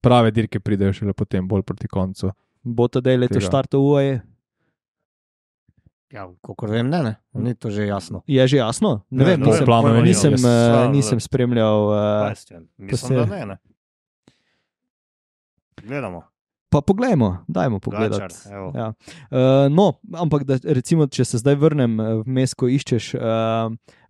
[0.00, 2.32] prave dirke pridejo šele potem, bolj proti koncu.
[2.62, 3.46] bo to dej leto Tega.
[3.46, 4.20] štarte v UAE?
[6.12, 8.20] Ja, kako vem, ne, ne, ni to že jasno.
[8.26, 9.00] Je že jasno?
[9.10, 10.04] Ne, Ne, vem, no, nisem, pojma nimam.
[10.04, 11.78] nisem, Jaz- uh, nisem spremljal.
[11.82, 12.28] Uh.
[12.78, 13.56] Mislim, se- da ne, ne.
[15.78, 16.22] Gledamo.
[16.68, 18.20] Pa poglejmo, dajmo pogledati.
[18.22, 18.72] Gačar, evo.
[18.74, 18.88] Ja.
[18.88, 19.36] Uh,
[19.70, 23.22] no, ampak da, recimo, če se zdaj vrnem eh, vmes, ko iščeš uh,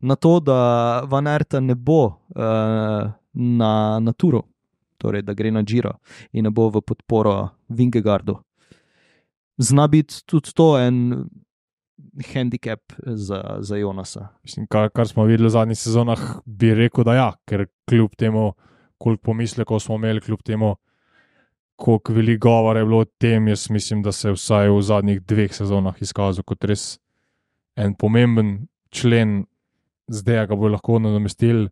[0.00, 0.58] na to, da
[1.02, 4.44] Van Erta ne bo uh, na Naturu,
[4.96, 5.96] torej da gre na Giro
[6.32, 7.34] in ne bo v podporo
[7.68, 8.36] Vingegardu.
[9.58, 11.26] Zna biti tudi to en
[12.34, 14.28] handicap za, za Jonasa.
[14.42, 18.52] Mislim, kar, kar smo videli v zadnjih sezonah, bi rekel, da ja, ker kljub temu,
[18.98, 20.74] koliko pomislekov smo imeli, kljub temu,
[21.76, 25.22] koliko veliko govora je bilo o tem, jaz mislim, da se je vsaj v zadnjih
[25.22, 26.98] dveh sezonah izkazal kot res
[27.76, 29.42] en pomemben člen,
[30.12, 31.68] zdaj ga bo lahko nadomestili.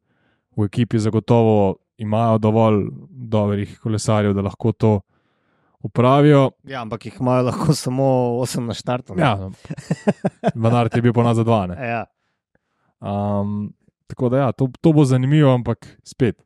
[0.56, 5.00] V ekipi zagotovo imajo dovolj dobrih kolesarjev, da lahko to
[5.82, 6.50] upravijo.
[6.68, 8.04] Ja, ampak jih imajo lahko samo
[8.44, 9.14] 8 na štartu.
[9.14, 9.22] ne?
[9.22, 9.50] Ja.
[10.54, 11.66] Vendar je bil ponad za dva.
[11.66, 11.76] ne.
[11.88, 12.04] Ja.
[13.00, 13.72] Um,
[14.06, 16.36] tako da, ja, to, to bo zanimivo, ampak spet,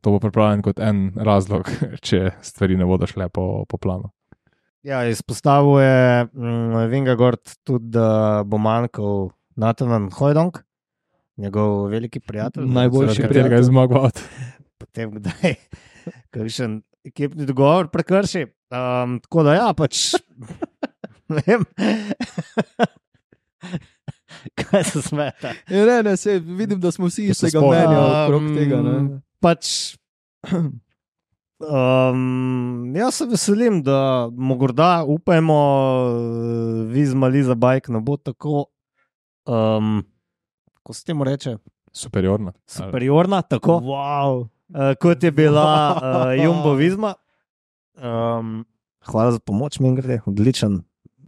[0.00, 1.70] to bo pripravljen kot en razlog,
[2.06, 4.10] če stvari ne bodo šle po, po planu.
[4.82, 10.58] Ja, izpostavil je mm, Vingagord tudi, da bo manjkal Nathan Hojdong,
[11.36, 12.66] njegov veliki prijatelj.
[12.66, 13.70] Najboljši Boljši katerega je prijatelj.
[13.70, 14.10] zmagoval.
[14.80, 15.54] Potem kdaj,
[16.30, 18.46] kakšen ekipni dogovor prekrši.
[18.70, 20.08] Um, tako da, ja, pač.
[21.28, 21.64] Ne vem.
[24.54, 25.50] Kaj se smeta?
[25.68, 27.82] Ja, ne, ne, se, vidim, da smo vsi Da se istega spomnim.
[27.82, 28.78] mnenja okrog Um, tega.
[28.78, 29.20] Ne.
[29.38, 29.66] Pač.
[31.60, 33.98] Um, jaz se veselim, da
[34.32, 35.58] morda upajmo,
[36.86, 38.66] vi z Maliza Bajk ne bo tako,
[39.44, 40.04] um,
[40.74, 41.56] kako se temu reče,
[41.92, 42.52] Superiorna.
[42.66, 44.48] superiorna, tako Wow.
[44.74, 47.14] Uh, kot je bila uh, Jumbo Vizma.
[47.98, 48.64] Um,
[49.06, 50.82] hvala za pomoč, mi gre, odličen,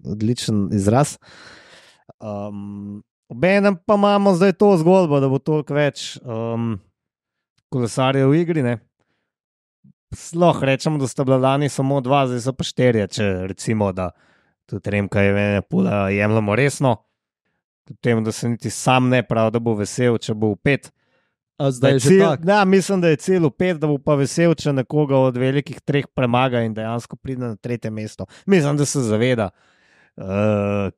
[0.05, 1.19] odličen izraz.
[2.21, 6.73] Um, Obenem pa imamo zdaj to zgodbo, da bo toliko več um,
[7.71, 8.65] kolesarjev v igri.
[8.67, 8.73] Ne?
[10.11, 13.05] Sploh rečemo, da sta bila lani samo dva, zdaj so pa štirje.
[13.15, 14.09] Če recimo, da
[14.67, 16.97] tudi Remka je mene pula jemljemo resno.
[17.87, 20.91] Kljub Temu, da se niti sam ne pravi, da bo vesel, če bo v pet.
[21.61, 22.45] A zdaj Da je že cilj- tako.
[22.45, 25.81] Da, mislim, da je cilj v pet, da bo pa vesel, če nekoga od velikih
[25.81, 28.25] treh premaga in dejansko pride na tretje mesto.
[28.47, 29.51] Mislim, da se zaveda.
[30.17, 30.89] Uh,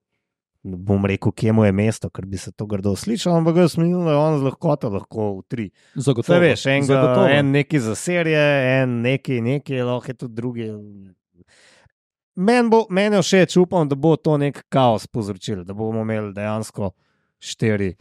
[0.63, 4.05] bom rekel, kje mu je mesto, ker bi se to grdo slišal, ampak jaz mislim,
[4.05, 5.67] da je on z lahkoto lahko v tri.
[5.97, 6.37] Zagotovo.
[6.37, 7.27] Vse veš, en, ga, Zagotovo.
[7.29, 8.45] en neki za serije,
[8.77, 10.69] en neki, neki, lahko je tudi drugi.
[12.35, 16.33] Meni bo, meni je všeč, upam, da bo to nek kaos povzročil, da bomo imeli
[16.33, 16.93] dejansko
[17.43, 17.97] štiri.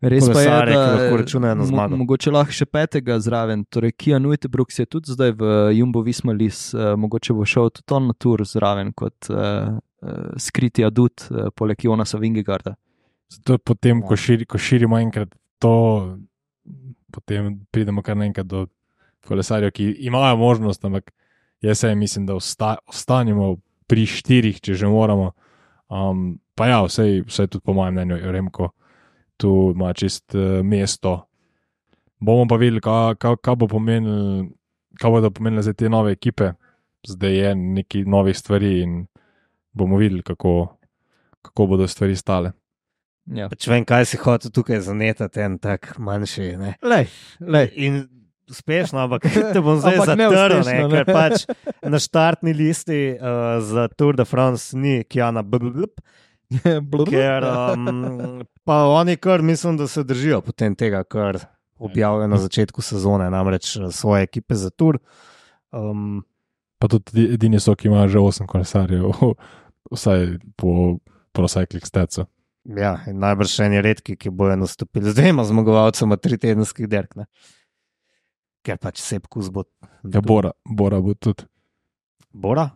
[0.00, 1.96] Res pa je, da lahko računajo na zmago.
[1.98, 3.64] Mogoče lahko še petega zraven.
[3.66, 8.06] Torej, Kian Uitebrooks je tudi zdaj v Jumbo Vismalis, uh, mogoče bo šel tudi on
[8.12, 12.76] na tur zraven kot uh, uh, skriti adut, uh, poleg Jonasa Vingegarda.
[13.34, 14.06] Zato potem, Ja.
[14.06, 15.74] ko, širi, ko širimo enkrat to,
[17.10, 18.68] potem pridemo kar naenkrat do
[19.26, 21.10] kolesarjev, ki imajo možnost, ampak
[21.60, 23.56] jaz se mislim, da osta, ostanemo
[23.90, 25.32] pri štirih, če že moramo.
[25.90, 28.70] Um, pa ja, vse, vse tudi po mojem mnenju, je Remko
[29.38, 31.20] tu ima čist uh, mesto.
[32.18, 34.48] Bomo pa videli, kaj, kaj, kaj bo pomenil.
[34.98, 36.52] Kaj bodo pomenile za te nove ekipe,
[37.06, 39.04] zdaj je nekaj novih stvari, in
[39.72, 40.54] bomo videli, kako,
[41.42, 42.52] kako bodo stvari stale.
[43.28, 43.46] Ja.
[43.52, 46.48] Pač vem, kaj si hotel tukaj zanetati, en tak manjši.
[46.58, 46.74] Ne?
[46.82, 47.06] Lej,
[47.38, 47.70] lej.
[47.76, 48.00] In
[48.50, 51.44] uspešno, ampak te bom zdaj zatrl, ne, ker pač
[51.84, 56.00] na štartni listi uh, za Tour de France ni Kjana Blblb,
[57.10, 61.38] ker um, pa oni kar mislim, da se držijo potem tega, kar
[61.78, 64.98] objavijo na začetku sezone, namreč eh, svoje ekipe za Tour.
[65.72, 66.24] Um,
[66.78, 69.10] Pa tudi edini so, ki imajo že 8 kolesarjev,
[69.94, 70.98] vsaj po
[71.34, 72.26] procycling statsu.
[72.76, 77.16] ja, najbrž še eni redki, ki bojo nastopili z dvema zmagovalcema tri tedenskih derk.
[77.16, 77.26] Ne.
[78.62, 79.64] Ker pač se pkus bo.
[80.04, 81.46] Ja, Bora, Bora bo tudi.
[82.32, 82.68] Bora?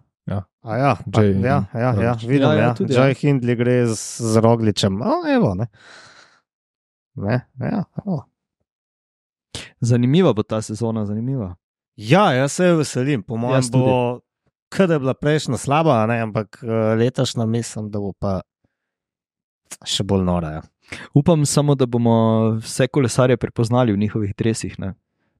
[0.64, 0.70] Ja.
[0.70, 2.22] A ja, pa, Jay ja, ja, ja, Roglič.
[2.22, 3.06] vidim, Ja, ja, ja, ja, tudi, ja.
[3.06, 5.00] Jay Hindley gre z, z Rogličem.
[5.02, 5.66] O, evo, ne.
[7.14, 8.22] Ne, ja, o.
[9.80, 11.56] Zanimiva bo ta sezona, zanimiva.
[11.96, 13.22] ja, jaz se veselim.
[13.22, 14.20] Po mojem bo,
[14.68, 18.40] kaj da je bila prejšnja slaba, ne, ampak eh, letošnja mislim, da bo pa
[19.84, 20.50] še bolj nora.
[20.50, 20.62] Ja.
[21.14, 22.14] Upam samo, da bomo
[22.62, 24.78] vse kolesarje prepoznali v njihovih dresih.
[24.78, 24.94] Ne?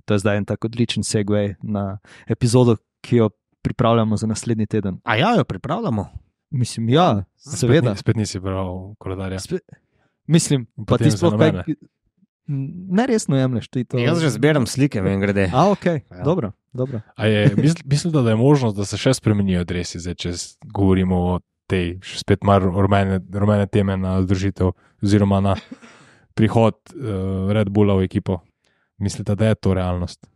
[0.04, 3.30] To je zdaj en tak odličen segway na epizodo, ki jo
[3.62, 5.00] pripravljamo za naslednji teden.
[5.04, 6.08] A ja, jo pripravljamo.
[6.50, 7.80] Mislim, ja, seveda.
[7.80, 9.38] Spet, ni- spet nisi bral koledarja.
[9.40, 9.58] Spe,
[10.26, 11.52] mislim, pa Potem ti za sploh kaj.
[11.52, 11.64] nobene.
[12.88, 13.98] Neresno jemliš ti to.
[13.98, 15.50] Jaz že zbieram slike, vem, grede.
[15.54, 15.92] A, ok, Ja.
[15.92, 16.22] ja.
[16.24, 16.52] dobro.
[16.72, 17.00] dobro.
[17.16, 20.32] A je, misl, mislim, da je možnost, da se še spremenijo dresi, zdaj, če
[20.66, 25.54] govorimo o tej še spet malo rumene, rumene teme na združitev, oziroma na
[26.34, 27.00] prihod uh,
[27.48, 28.40] Red Bulla v ekipo.
[28.98, 30.26] Mislite, da je to realnost?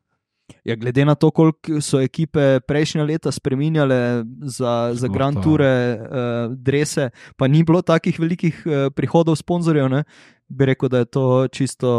[0.64, 5.42] Ja, glede na to, koliko so ekipe prejšnja leta spremenjale za, za Grand to.
[5.42, 10.04] Toure, uh, drese, pa ni bilo takih velikih uh, prihodov sponzorjev, ne?
[10.48, 11.90] bi rekel, da je to čisto,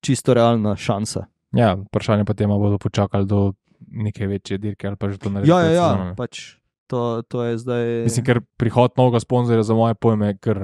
[0.00, 1.24] čisto realna šansa.
[1.56, 3.52] Ja, vprašanje pa tema bodo počakali do
[3.88, 5.50] neke večje dirke ali pa že to narediti.
[5.50, 7.84] Ja, ja, ja pač to, to je zdaj.
[8.04, 10.60] Mislim, ker prihod novega sponzorja za moje pojme je kar,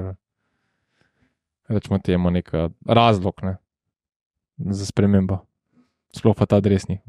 [1.67, 2.51] rečemo temu, nek
[2.85, 3.57] razlog ne,
[4.57, 5.41] za spremembo.
[6.13, 6.99] Sploh pa ta dresni.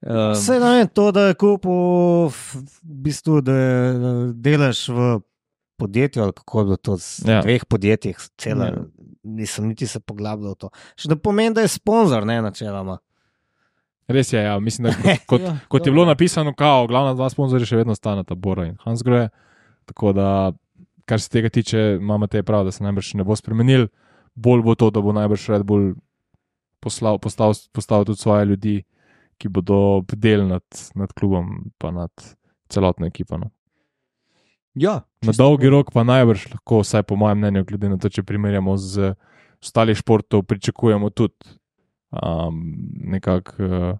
[0.00, 1.70] um, Vse ne vem, to, da je kupil,
[2.28, 3.76] v bistvu, da je,
[4.34, 5.20] delaš v
[5.76, 7.40] podjetju, ali kako je bilo to, v Ja.
[7.40, 8.82] dveh podjetjih, cela, Ja.
[9.24, 10.68] nisem niti se poglabljal v to.
[10.96, 12.98] Še ne pomeni, da je sponzor, ne načeloma.
[14.08, 14.58] Res je, ja.
[14.58, 14.92] mislim, da
[15.24, 15.92] kot, Ja, kot je dobro.
[15.92, 19.30] bilo napisano, kao, glavna dva sponzorja še vedno sta ta Bora in Hansgrohe.
[19.84, 20.52] Tako da,
[21.04, 23.86] kar se tega tiče, imamo te prav, da se najbrž ne bo spremenil.
[24.34, 25.94] Bolj bo to, da bo najbrž Red Bull
[26.82, 28.76] poslal, postal, postal tudi svoje ljudi,
[29.38, 30.66] ki bodo bdeli nad,
[30.98, 32.10] nad klubom, pa nad
[32.68, 33.38] celotno ekipo.
[33.38, 33.50] No.
[34.74, 38.24] Ja, Na dolgi rok pa najbrž lahko, vsaj po mojem mnenju, glede na to, če
[38.26, 39.12] primerjamo z
[39.62, 41.52] ostalih športov, pričakujemo tudi
[42.10, 42.58] um,
[43.12, 43.92] nekako uh,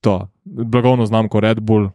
[0.00, 1.92] to blagovno znamko Red Bull uh,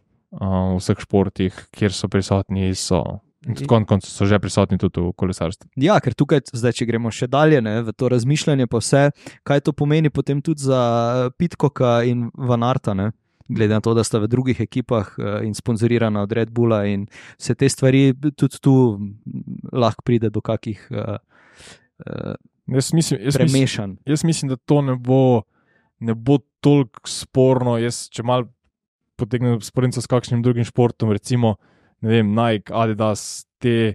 [0.72, 3.20] v vseh športih, kjer so prisotni, so.
[3.42, 5.72] Konec koncev so že prisotni tudi v kolesarstvu.
[5.82, 9.02] Ja, ker tukaj, zdaj, če gremo še dalje ne, v to razmišljanje, pa vse,
[9.42, 13.10] kaj to pomeni potem tudi za eh, Pitkoka in Vanarta, ne?
[13.52, 17.08] glede na to, da sta v drugih ekipah eh, in sponzorirana od Red Bulla in
[17.36, 18.74] vse te stvari, tudi tu
[19.72, 21.18] lahko pride do kakih uh,
[22.06, 22.38] uh,
[22.70, 23.94] Jaz mislim, jaz mislim, premešanj.
[24.06, 25.42] jaz mislim, da to ne bo,
[25.98, 27.74] ne bo toliko sporno.
[27.78, 28.46] Jaz, če mal
[29.18, 31.56] potegnem sporednico s kakšnim drugim športom, recimo
[32.02, 33.94] ne vem, Nike, Adidas, te,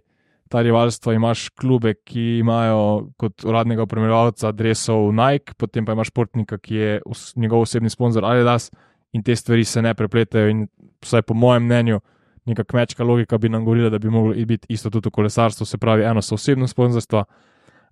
[0.49, 6.59] ta rivalstva, imaš klube, ki imajo kot uradnega upravljalca adresov Nike, potem pa imaš športnika,
[6.59, 8.71] ki je os, njegov osebni sponzor Adidas
[9.13, 10.49] in te stvari se ne prepletajo.
[10.51, 10.67] In
[11.03, 11.99] vsaj po mojem mnenju,
[12.47, 15.77] neka kmečka logika bi nam govorila, da bi moglo biti isto tudi v kolesarstvu, se
[15.77, 17.25] pravi, eno so osebno sponzorstva.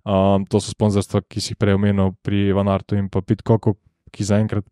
[0.06, 3.74] Um, to so sponzorstva, ki si jih prej omenil pri Vanartu in pa Pitkoku,
[4.14, 4.64] ki zaenkrat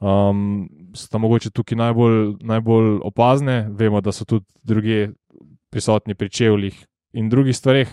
[0.00, 3.66] um, sta mogoče tukaj najbolj, najbolj opazne.
[3.70, 5.08] Vemo, da so tudi druge
[5.70, 7.90] prisotni pri čevljih in drugih stvareh.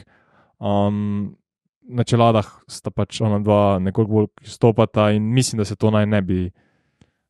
[0.59, 1.35] Um,
[1.85, 6.05] na čeladah sta pač ona dva nekoliko bolj stopata in mislim, da se to naj
[6.05, 6.39] ne bi,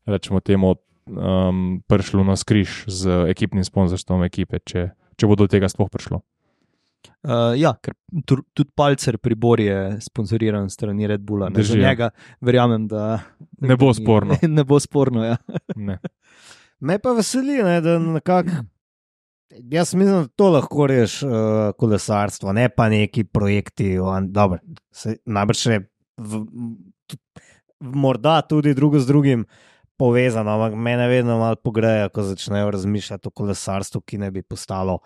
[0.06, 5.68] rečemo temu, um, prišlo na skriž z ekipnim sponzorstvom ekipe, če, če bo do tega
[5.68, 6.22] sploh prišlo.
[7.22, 7.94] Uh, ja, ker
[8.26, 11.48] tu- tudi Palcer pri Bori je sponzoriran strani Red Bulla.
[11.48, 11.88] Ne, za Drži, ja.
[11.88, 13.20] njega verjamem, da
[13.60, 14.36] Ne bo sporno.
[14.56, 15.36] Ne bo sporno, ja.
[15.76, 15.98] Ne.
[16.80, 18.50] Me pa veseli, ne, da nekako.
[19.70, 21.30] Jaz mislim, da to lahko reš uh,
[21.78, 23.94] kolesarstvo, ne pa neki projekti.
[24.28, 24.58] Dobro,
[24.92, 25.78] se, najbrž je
[26.18, 26.42] v,
[27.80, 29.44] morda tudi drugo z drugim
[29.96, 34.98] povezano, ampak mene vedno malo pogreje, ko začnejo razmišljati o kolesarstvu, ki ne bi postalo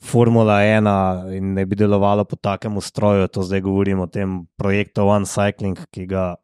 [0.00, 3.28] Formula 1 in ne bi delovalo po takem ustroju.
[3.28, 6.34] To zdaj govorim o tem projektu One Cycling, ki ga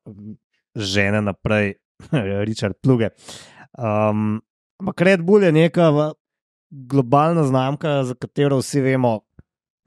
[0.77, 1.75] žene naprej
[2.49, 3.11] Richard Pluge.
[3.79, 4.43] Um,
[4.81, 6.13] ampak Red Bull je neka
[6.71, 9.21] globalna znamka, za katero vsi vemo,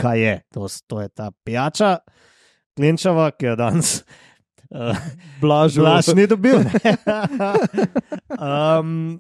[0.01, 0.35] kaj je.
[0.53, 1.97] To, to je ta pijača,
[2.77, 4.03] klinčava, ki jo danes.
[4.69, 4.97] Uh,
[5.41, 5.81] Blažo.
[5.81, 6.61] Blaž ni dobil.
[8.45, 9.19] um,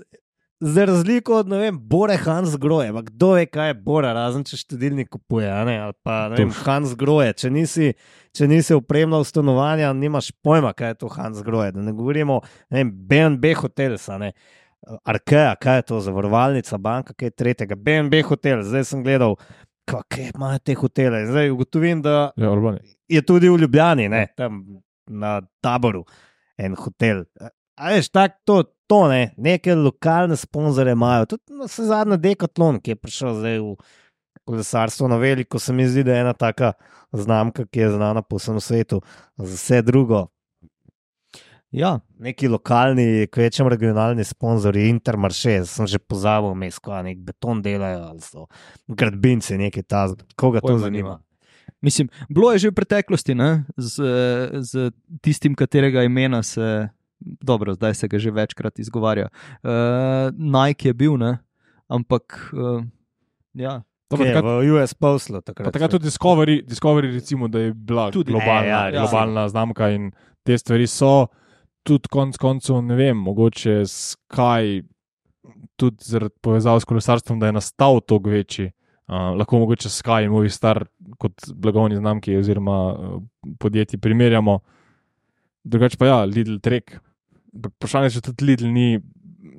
[0.59, 4.43] za razliko od, ne vem, Bore Hans Groje, ampak kdo ve, kaj je Bora, razen
[4.43, 6.51] če štedilnik kupuje, ne, ali pa ne vem.
[6.65, 7.33] Hans Groje.
[7.33, 7.91] Če nisi,
[8.35, 11.71] če nisi opremljal stanovanja, nimaš pojma, kaj je to Hans Groje.
[11.75, 14.33] Da ne govorimo, ne vem, BNB hotels, ne.
[15.07, 19.35] Arkea, kaj je to, zavarovalnica, banka, kaj je tretjega, BNB hotel, zdaj sem gledal,
[19.89, 21.25] kako imajo te hotele.
[21.27, 22.51] Zdaj ugotovim, da Ja,
[23.09, 24.63] je tudi v Ljubljani, ne, tam
[25.07, 26.05] na taboru,
[26.57, 27.23] en hotel.
[27.79, 28.57] A veš, tako to,
[28.91, 31.29] to ne, neke lokalne sponzore imajo.
[31.35, 33.75] Tudi na vse zadnje Decathlon, ki je prišel zdaj v
[34.49, 36.73] kolesarstvo na veliko, se mi zdi, da je ena taka
[37.15, 38.99] znamka, ki je znana po vsem svetu.
[39.37, 40.27] Za vse drugo,
[41.71, 48.23] Ja, neki lokalni, kvečem regionalni sponzorji, Intermarché, sem že pozabil, mesko, nek beton delajo, ali
[48.25, 48.47] so
[48.89, 50.97] gradbinci, nekaj ta, koga to Pojma zanima.
[50.97, 51.19] nimam.
[51.85, 54.01] Mislim, bilo je že v preteklosti, ne, z,
[54.65, 54.89] z
[55.21, 56.89] tistim, katerega imena se,
[57.19, 59.27] dobro, zdaj se ga že večkrat izgovarja.
[59.63, 59.69] Uh,
[60.33, 61.37] Nike je bil, ne,
[61.87, 62.83] ampak uh,
[63.53, 65.65] ja, Dobro, takrat- v US Poslu takrat.
[65.65, 68.31] Pa takrat tudi Discovery, Discovery recimo, da je bila Tudi.
[68.31, 70.11] globalna, E, ja, ja, globalna znamka in
[70.43, 71.27] te stvari so
[71.83, 74.81] tudi konec koncev, ne vem, mogoče Sky,
[75.75, 78.71] tudi zaradi povezav s kolesarstvom, da je nastal toliko večji.
[79.07, 80.85] Uh, lahko mogoče Sky in Movistar
[81.17, 83.21] kot blagovni znamki oziroma uh,
[83.59, 84.59] podjetji primerjamo.
[85.63, 86.99] Drugače pa ja, Lidl Trek.
[87.53, 88.99] Vprašanje je, če tudi Lidl ni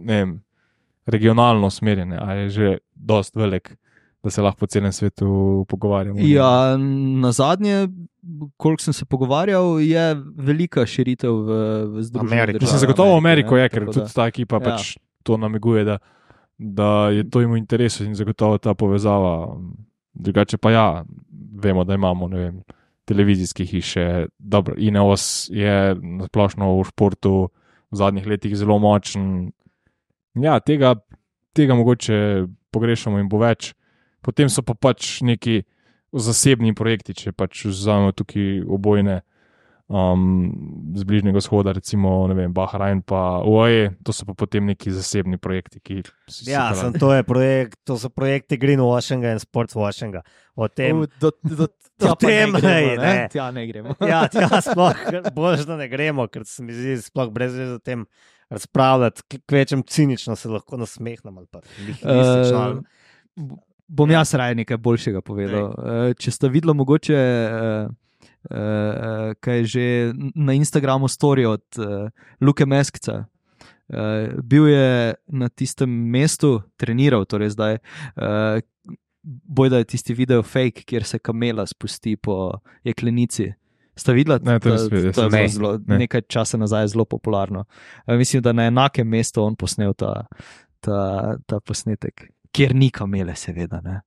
[0.00, 0.32] ne vem,
[1.06, 3.76] regionalno usmerjen, ali je že dost velik,
[4.22, 6.18] da se lahko po celem svetu pogovarjamo.
[6.20, 6.76] ja
[7.20, 7.88] na zadnje,
[8.56, 12.58] koliko sem se pogovarjal, je velika širitev v, v Združenih Amerika.
[12.58, 12.74] državah.
[12.74, 14.60] Mislim, zagotovo Ameriko je, ker tudi ta ekipa ja.
[14.60, 15.98] pač to namiguje, da,
[16.58, 19.56] da je to jim v interesu in zagotovo ta povezava.
[20.14, 21.04] Drugače pa ja,
[21.62, 22.60] vemo, da imamo ne vem,
[23.08, 24.26] televizijske hiše.
[24.38, 27.48] Dobro, Ineos je na splošno v športu
[27.90, 29.50] v zadnjih letih zelo močen.
[30.38, 30.94] Ja, tega,
[31.56, 33.72] tega mogoče pogrešamo in bo več.
[34.22, 35.62] Potem so pa pač neki
[36.12, 39.20] zasebni projekti, če pač vzamemo tukaj obojne
[39.90, 44.92] um, z Bližnjega vzhoda, recimo ne vem, Bahrajn, pa UAE, to so pa potem neki
[44.94, 45.96] zasebni projekti, ki
[46.46, 50.22] Ja, sem, to, je projekt, to so projekti greenwashinga in sportswashinga.
[50.54, 53.14] O tem, U, Do, do, O tja pa tem, ne gremo, ej, ne?
[53.14, 53.28] ne.
[53.32, 53.96] Tja ne gremo.
[54.00, 54.94] ja, tja, sploh
[55.34, 58.06] bolj, da ne gremo, ker se mi zdi, sploh brez veze o tem
[58.50, 62.58] razpravljati, kvečem cinično se lahko nasmehnem ali pa nihilistično.
[62.58, 63.50] Eh, ali-
[63.90, 65.64] bom jaz raje nekaj boljšega povedal.
[65.74, 67.90] Uh, če ste videli, mogoče uh,
[68.50, 68.56] uh,
[69.40, 72.08] kaj že n- na Instagramu story od uh,
[72.40, 73.24] Luke Meskca.
[73.88, 73.96] Uh,
[74.40, 74.90] bil je
[75.26, 77.78] na tistem mestu, treniral, torej zdaj.
[78.16, 78.60] Uh,
[79.22, 82.52] Bojda je tisti video fake, kjer se kamela spusti po
[82.84, 83.50] jeklenici.
[83.92, 84.38] Ste videli?
[84.42, 85.98] Ne, to nisem videl, to je jaz bilo sem- zelo, ne.
[85.98, 87.64] nekaj časa nazaj zelo popularno.
[88.06, 90.24] Uh, mislim, da na enakem mestu on posnel ta,
[90.80, 91.00] ta,
[91.46, 93.80] ta posnetek, kjer ni kamele, seveda.
[93.80, 94.00] Ne.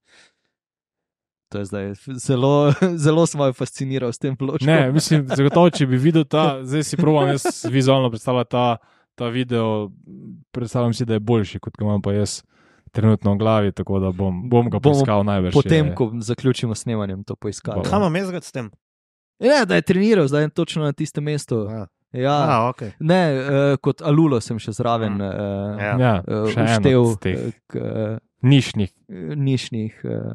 [1.54, 1.86] To je zdaj
[2.18, 4.66] zelo, zelo sem jo fasciniral s tem vložkom.
[4.66, 8.66] Ne, mislim, zagotovo, če bi videl ta, zdaj si provam jaz vizualno predstavljati ta,
[9.16, 9.92] ta video,
[10.52, 12.42] predstavljam si, da je boljši, kot ga imam pa jaz
[12.92, 15.54] trenutno v glavi, tako da bom, bom ga poiskal največ.
[15.54, 17.78] Potem, je- ko zaključimo snemanjem, to poiskali.
[17.78, 18.72] Bo- Kaj imam jaz z tem?
[19.40, 21.68] Ne, da je treniral, zdaj je točno na tistem mestu.
[21.70, 22.92] Ja, Ja, A, okay.
[23.00, 23.46] ne, uh,
[23.78, 25.32] kot Alulo sem še zraven uh,
[25.80, 25.94] Ja.
[25.98, 28.92] Ja, uh, še eno uštev uh, k, uh, nišnih.
[29.36, 30.34] nišnih uh,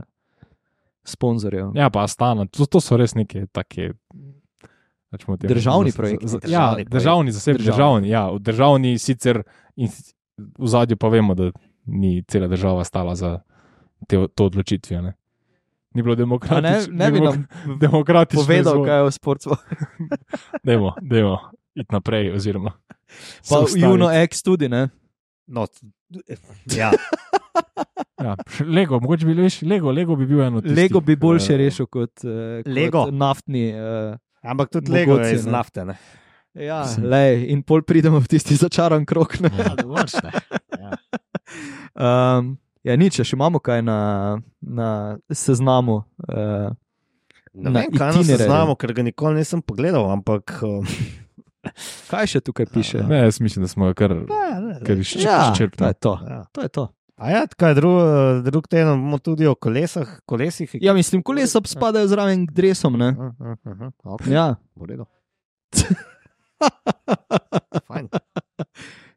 [1.09, 1.73] sponzorjev.
[1.75, 3.93] Ja, pa Astana, to, to so res neke take.
[5.11, 6.29] rečemo temu, Državni za- projekti.
[6.29, 6.91] za- Državni Ja, projekti.
[6.91, 7.75] državni, zasebni, Državni.
[7.75, 8.09] državni.
[8.11, 9.43] Ja, državni sicer
[9.77, 9.89] in
[10.59, 11.51] v zadju pa vemo, da
[11.87, 13.41] ni cela država stala za
[14.07, 15.03] te, to odločitvijo.
[15.03, 15.13] Ne.
[15.95, 16.95] Ni bilo A Ne, demokratično.
[16.95, 17.47] ne bi nam
[17.81, 18.43] demokratično.
[18.43, 19.51] povedal, izvol- kaj je v sportu.
[20.65, 21.39] Dajmo, dajmo
[21.75, 22.33] iti naprej.
[22.33, 22.73] Oziroma,
[23.49, 23.65] Pa.
[23.75, 24.89] Juno X tudi, ne?
[25.47, 25.67] No,
[26.69, 26.91] ja.
[28.19, 30.63] Ja, Lego, mogoče bi veš, Lego, Lego bi bil eno.
[30.65, 33.05] Lego bi boljše uh, rešil kot, uh, Lego?
[33.05, 33.69] kot naftni.
[33.75, 35.85] Uh, Ampak tudi Lego Mogoče, je iz nafte.
[35.85, 35.95] Ne?
[36.55, 39.39] ja, lej, in pol pridemo v tisti začaran krok.
[39.41, 39.51] Ne?
[39.59, 40.33] Ja, dovolj, ne.
[40.79, 40.91] Ja.
[41.95, 43.99] Um, ja, nič, še imamo kaj na,
[44.61, 44.91] na
[45.31, 46.03] seznamu.
[46.27, 46.75] Uh,
[47.59, 48.47] Ne Na vem, kaj itinerarju.
[48.47, 50.61] znamo, ker ga nikoli nisem pogledal, ampak.
[50.63, 50.85] um,
[52.11, 53.01] kaj še tukaj piše?
[53.09, 55.25] Ne, jaz mislim, da smo ga kar, ne, ne, kar izčrpali.
[55.27, 56.13] Ja, to je to.
[56.23, 56.39] Ja.
[56.53, 56.85] to, je to.
[57.19, 57.99] A ja, kaj drug,
[58.47, 60.77] drug teden bomo tudi o kolesah, kolesih.
[60.81, 62.99] Ja, mislim, kolesa spadajo zraven k dresom.
[62.99, 63.09] Ne?
[63.19, 64.33] Uh, uh, uh, uh, okay.
[64.33, 64.55] Ja.
[64.77, 65.09] V redu.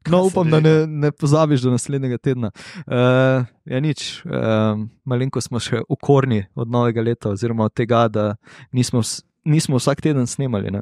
[0.10, 2.50] No, upam, da ne, ne pozabiš do naslednjega tedna.
[2.88, 8.26] Uh, ja, nič, um, malenko smo še ukorni od novega leta, oziroma od tega, da
[8.74, 9.04] nismo,
[9.46, 10.74] nismo vsak teden snemali.
[10.74, 10.82] Ne?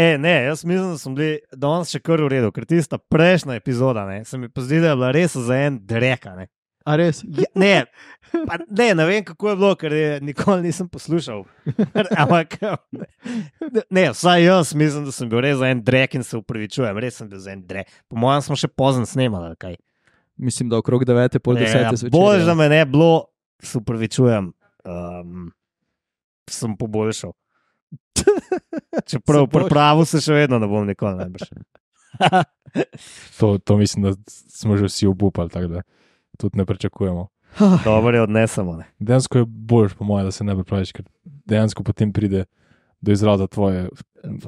[0.00, 3.58] E, ne, jaz mislim, da smo bili danes še kar v redu, ker tista prejšnja
[3.58, 6.32] epizoda ne, se mi pa zdi, da je bila res za en dreka.
[6.38, 6.46] Ne.
[6.88, 7.20] A res?
[7.36, 7.74] Ja, ne,
[8.48, 11.42] pa, ne, ne vem, kako je bilo, ker je nikoli nisem poslušal.
[12.22, 12.56] Ampak,
[13.90, 17.20] ne, vsaj jaz mislim, da sem bil res za en drek in se upravičujem, res
[17.20, 17.92] sem bil za en drek.
[18.08, 19.52] Po mojem smo še pozno snemali.
[19.52, 19.76] ali kaj.
[20.40, 22.16] Mislim, da okrog 9, pol Ne, 10 ja, zvečer.
[22.16, 23.28] Bolj za me ne bilo,
[23.60, 24.48] se upravičujem.
[24.88, 25.50] Um,
[26.48, 27.36] sem poboljšal.
[29.06, 31.48] Čeprav boš- pripravo se še vedno ne bom nikoli najbrž.
[33.34, 35.82] To, to mislim, da smo že vsi obupali, tako da
[36.38, 37.28] tudi ne pričakujemo.
[37.84, 38.76] Dobro je odnesemo.
[38.76, 38.84] Ne.
[38.98, 42.44] Dejansko je bolj, po mojem, da se ne pripraviš, ker dejansko potem pride
[43.00, 43.88] do izraza tvoje.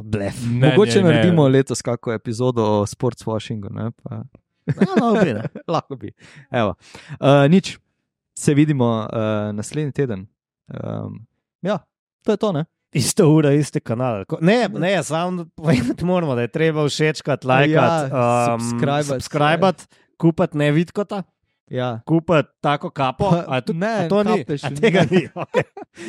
[0.04, 0.38] Blef.
[0.46, 1.08] Ne, Mogoče ne, ne.
[1.08, 3.70] naredimo letos kako epizodo o sportswashingu.
[3.70, 4.22] ne, pa-
[4.68, 5.42] Ja, no, bi, ne.
[5.66, 6.12] Lahko bi.
[6.52, 6.74] Evo.
[7.12, 7.78] Uh, nič,
[8.34, 9.18] se vidimo uh,
[9.52, 10.26] naslednji teden.
[10.68, 11.26] Um,
[11.62, 11.78] ja,
[12.22, 12.52] to je to.
[12.52, 12.64] Ne?
[12.92, 14.24] Ista ura, iste kanal.
[14.40, 17.74] Ne, ne, samo povedati moramo, da je treba všečkati, lajkati,
[18.06, 19.04] Ja, um, subscribati.
[19.06, 19.84] subscribati,
[20.16, 21.22] kupiti ne vidkota,
[21.70, 22.00] Ja.
[22.06, 23.30] kupiti tako kapo.
[23.30, 24.76] Pa, A tudi, ne, a to ni, a ne.
[24.76, 25.28] tega ni.
[25.36, 25.62] Okay.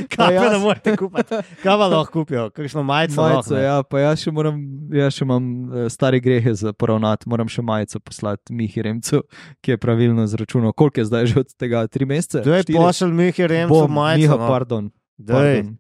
[0.09, 1.35] Kape jaz- ne morete kupiti.
[1.63, 2.49] Kaj pa lahko kupijo?
[2.49, 3.15] Kakšno majico?
[3.17, 3.61] Majico, lahko, ne?
[3.61, 4.59] ja, pa jaz še moram,
[4.91, 5.43] jaz še imam
[5.75, 9.21] eh, stare grehe za poravnati, moram še majico poslati Mihi Remcu,
[9.61, 12.41] ki je pravilno zračunal, koliko je zdaj že od tega, tri mesece?
[12.41, 12.75] Daj, Štiri?
[12.77, 14.19] pošelj mi, ki rem, Bom, majico.
[14.21, 14.47] Miha, no.
[14.47, 14.91] pardon.
[15.21, 15.77] Pardon.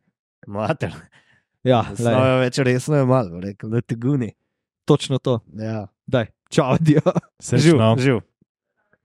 [0.47, 0.93] Mater.
[1.63, 4.33] Ja, lej, Znajo več resno je malo, rekel, da te guni.
[4.85, 5.39] točno to.
[5.55, 5.87] Ja.
[6.07, 7.01] Daj, čau, dio.
[7.39, 7.95] Srečno.
[7.95, 8.19] Živ, živ.